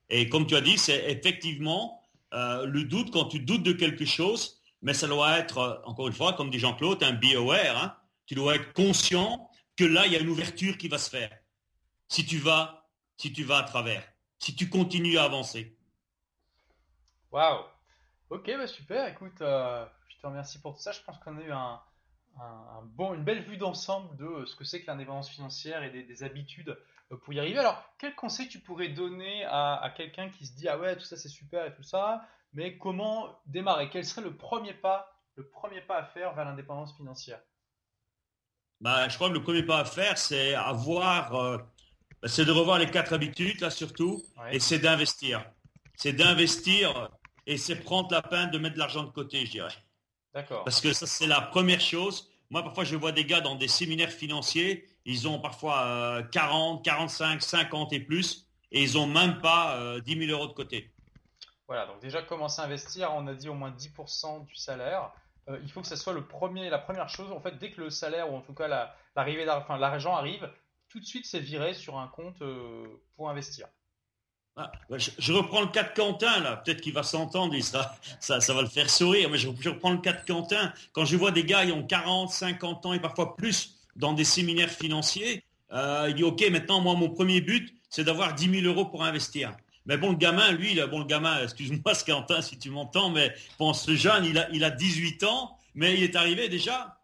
[0.09, 2.01] Et comme tu as dit, c'est effectivement
[2.33, 6.07] euh, le doute quand tu doutes de quelque chose, mais ça doit être, euh, encore
[6.07, 7.77] une fois, comme dit Jean-Claude, un aware.
[7.77, 7.95] Hein.
[8.25, 11.31] tu dois être conscient que là, il y a une ouverture qui va se faire.
[12.07, 12.87] Si tu vas,
[13.17, 14.03] si tu vas à travers,
[14.39, 15.75] si tu continues à avancer.
[17.31, 17.63] Waouh.
[18.35, 19.07] Ok, bah super.
[19.07, 20.91] Écoute, euh, je te remercie pour tout ça.
[20.91, 21.79] Je pense qu'on a eu un,
[22.83, 26.77] bon, une belle vue d'ensemble de ce que c'est que l'indépendance financière et des habitudes
[27.13, 27.59] euh, pour y arriver.
[27.59, 31.15] Alors, quel conseil tu pourrais donner à, quelqu'un qui se dit ah ouais tout ça
[31.15, 33.89] c'est super et tout ça, mais comment démarrer?
[33.89, 37.39] Quel serait le premier pas, le premier pas à faire vers l'indépendance financière?
[38.81, 41.57] Bah, je crois que le premier pas à faire, c'est avoir, euh,
[42.25, 44.21] c'est de revoir les quatre habitudes là surtout,
[44.51, 45.49] et c'est d'investir.
[45.95, 47.09] C'est d'investir
[47.47, 49.73] et c'est prendre la peine de mettre de l'argent de côté, je dirais.
[50.33, 50.63] D'accord.
[50.63, 52.29] Parce que ça c'est la première chose.
[52.49, 57.41] Moi parfois je vois des gars dans des séminaires financiers, ils ont parfois 40, 45,
[57.41, 60.91] 50 et plus, et ils n'ont même pas 10 euh, 000 euros de côté.
[61.67, 65.11] Voilà, donc déjà commencer à investir, on a dit au moins 10% du salaire.
[65.49, 67.31] Euh, il faut que ça soit le premier, la première chose.
[67.31, 68.67] En fait, dès que le salaire, ou en tout cas
[69.15, 70.49] l'arrivée enfin, l'argent arrive,
[70.89, 72.85] tout de suite c'est viré sur un compte euh,
[73.15, 73.67] pour investir.
[74.57, 76.57] Ah, bah, je, reprends le cas de Quentin, là.
[76.57, 77.97] Peut-être qu'il va s'entendre ça,
[78.39, 79.29] va le faire sourire.
[79.29, 80.71] Mais je, reprends le cas de Quentin.
[80.93, 84.23] Quand je vois des gars, qui ont 40, 50 ans et parfois plus dans des
[84.23, 85.43] séminaires financiers.
[85.73, 89.03] Euh, il dit, OK, maintenant, moi, mon premier but, c'est d'avoir 10 000 euros pour
[89.03, 89.55] investir.
[89.85, 93.73] Mais bon, le gamin, lui, bon, le gamin, excuse-moi, Quentin, si tu m'entends, mais bon,
[93.73, 96.97] ce jeune, il a, il a 18 ans, mais il est arrivé déjà,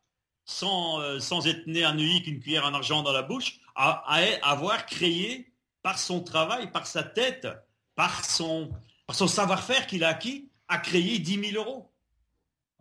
[0.45, 4.03] sans, euh, sans être né à Neuilly qu'une cuillère en argent dans la bouche, à,
[4.43, 5.50] avoir créé
[5.81, 7.47] par son travail, par sa tête,
[7.95, 8.71] par son,
[9.07, 11.91] par son savoir-faire qu'il a acquis, à créer 10 000 euros.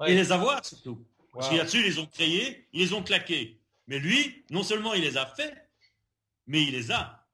[0.07, 1.07] Et les avoir surtout.
[1.33, 3.61] Parce qu'il dessus ils les ont créés, ils les ont claqués.
[3.87, 5.69] Mais lui, non seulement il les a fait,
[6.47, 7.27] mais il les a.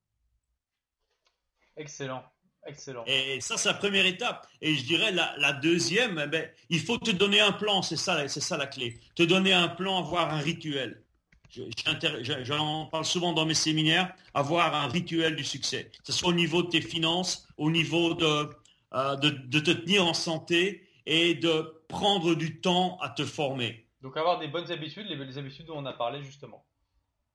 [1.77, 2.25] Excellent.
[2.67, 3.05] Excellent.
[3.07, 4.47] Et ça, c'est la première étape.
[4.61, 8.27] Et je dirais la, deuxième, eh ben, il faut te donner un plan, c'est ça,
[8.29, 8.99] c'est ça la clé.
[9.14, 11.05] Te donner un plan, avoir un rituel.
[12.45, 15.91] J'en parle souvent dans mes séminaires, avoir un rituel du succès.
[16.05, 18.51] Que ce soit au niveau de tes finances, au niveau de,
[18.95, 23.87] euh, de te tenir en santé et de prendre du temps à te former.
[24.03, 26.65] Donc avoir des bonnes habitudes, les, habitudes dont on a parlé justement.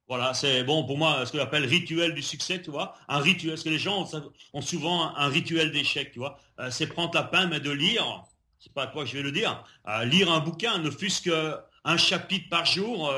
[0.08, 2.94] Voilà, c'est bon pour moi, ce que j'appelle rituel du succès, tu vois.
[3.08, 4.06] Un rituel, parce que les gens
[4.52, 6.38] ont, souvent un, rituel d'échec, tu vois.
[6.60, 8.24] Euh, c'est prendre la peine mais de lire,
[8.58, 11.22] c'est pas à toi que je vais le dire, euh, lire un bouquin, ne fût-ce
[11.22, 13.10] qu'un chapitre par jour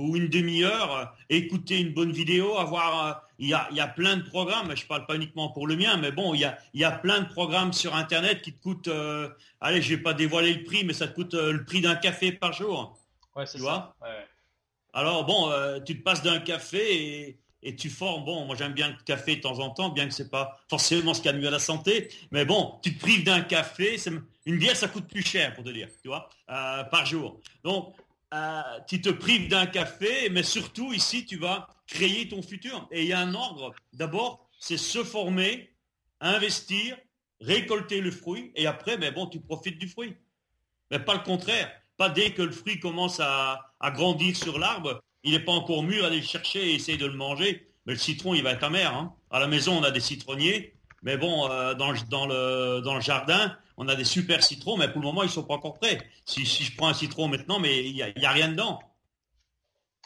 [0.00, 4.82] ou une demi-heure, écouter une bonne vidéo, avoir il y, a, plein de programmes, je
[4.82, 6.40] ne parle pas uniquement pour le mien, mais bon, il
[6.74, 8.90] y a, plein de programmes sur Internet qui te coûtent,
[9.60, 11.96] allez, je ne vais pas dévoiler le prix, mais ça te coûte le prix d'un
[11.96, 12.98] café par jour.
[13.34, 13.94] Ouais, c'est ça.
[14.92, 18.24] Alors bon, euh, tu te passes d'un café et, tu formes.
[18.24, 21.14] Bon, moi j'aime bien le café de temps en temps, bien que c'est pas forcément
[21.14, 22.08] ce qui a mieux à la santé.
[22.30, 23.96] Mais bon, tu te prives d'un café.
[24.46, 27.38] Une bière, ça coûte plus cher pour te dire, tu vois, euh, par jour.
[27.62, 27.94] Donc,
[28.32, 32.88] euh, tu te prives d'un café, mais surtout ici, tu vas créer ton futur.
[32.90, 33.74] Et il y a un ordre.
[33.92, 35.74] D'abord, c'est se former,
[36.20, 36.96] investir,
[37.40, 40.16] récolter le fruit, et après, mais bon, tu profites du fruit.
[40.90, 41.70] Mais pas le contraire.
[41.96, 46.04] Pas dès que le fruit commence à, grandir sur l'arbre, il n'est pas encore mûr,
[46.04, 47.68] aller le chercher et essayer de le manger.
[47.86, 48.94] Mais le citron, il va être amer.
[48.94, 49.14] Hein.
[49.30, 50.74] À la maison, on a des citronniers.
[51.02, 51.92] Mais bon, euh, dans,
[52.26, 55.54] le, jardin, on a des super citrons, mais pour le moment, ils ne sont pas
[55.54, 56.06] encore prêts.
[56.26, 58.78] Si, je prends un citron maintenant, mais il n'y a, rien dedans.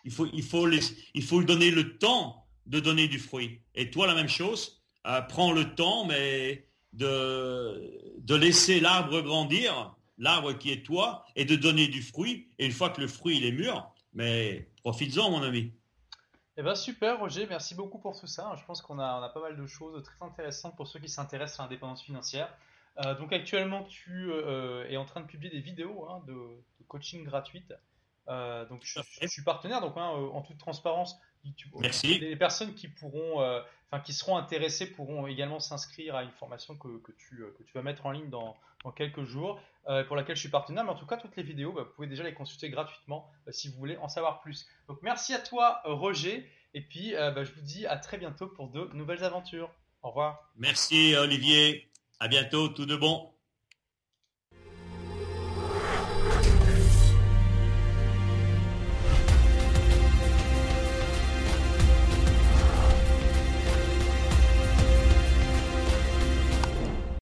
[0.05, 3.62] Il faut, il, faut il faut lui donner le temps de donner du fruit.
[3.75, 9.97] Et toi, la même chose, euh, prends le temps, mais de, de laisser l'arbre grandir,
[10.18, 12.47] l'arbre qui est toi, et de donner du fruit.
[12.61, 15.72] Et une fois que le fruit il est mûr, mais profites-en, mon ami.
[16.57, 18.55] Eh ben super Roger, merci beaucoup pour tout ça.
[18.57, 21.09] Je pense qu'on a, on a pas mal de choses très intéressantes pour ceux qui
[21.09, 22.49] s'intéressent à l'indépendance financière.
[22.99, 26.36] Euh, donc actuellement tu euh, es en train de publier des vidéos hein, de,
[26.86, 27.74] coaching gratuites.
[28.28, 31.18] Euh, donc je, suis partenaire, donc hein, en toute transparence,
[31.78, 32.20] Merci.
[32.20, 33.42] Les personnes qui pourront,
[33.90, 36.88] enfin qui seront intéressées pourront également s'inscrire à une formation que,
[37.18, 39.61] tu, que tu vas mettre en ligne dans, dans quelques jours,
[40.07, 40.84] pour laquelle je suis partenaire.
[40.84, 43.68] Mais en tout cas, toutes les vidéos, bah, vous pouvez déjà les consulter gratuitement si
[43.68, 44.66] vous voulez en savoir plus.
[44.88, 48.68] Donc merci à toi Roger, et puis bah, je vous dis à très bientôt pour
[48.70, 49.70] de nouvelles aventures.
[50.03, 50.51] Au revoir.
[50.57, 51.90] Merci Olivier.
[52.19, 53.34] À bientôt, tout de bon.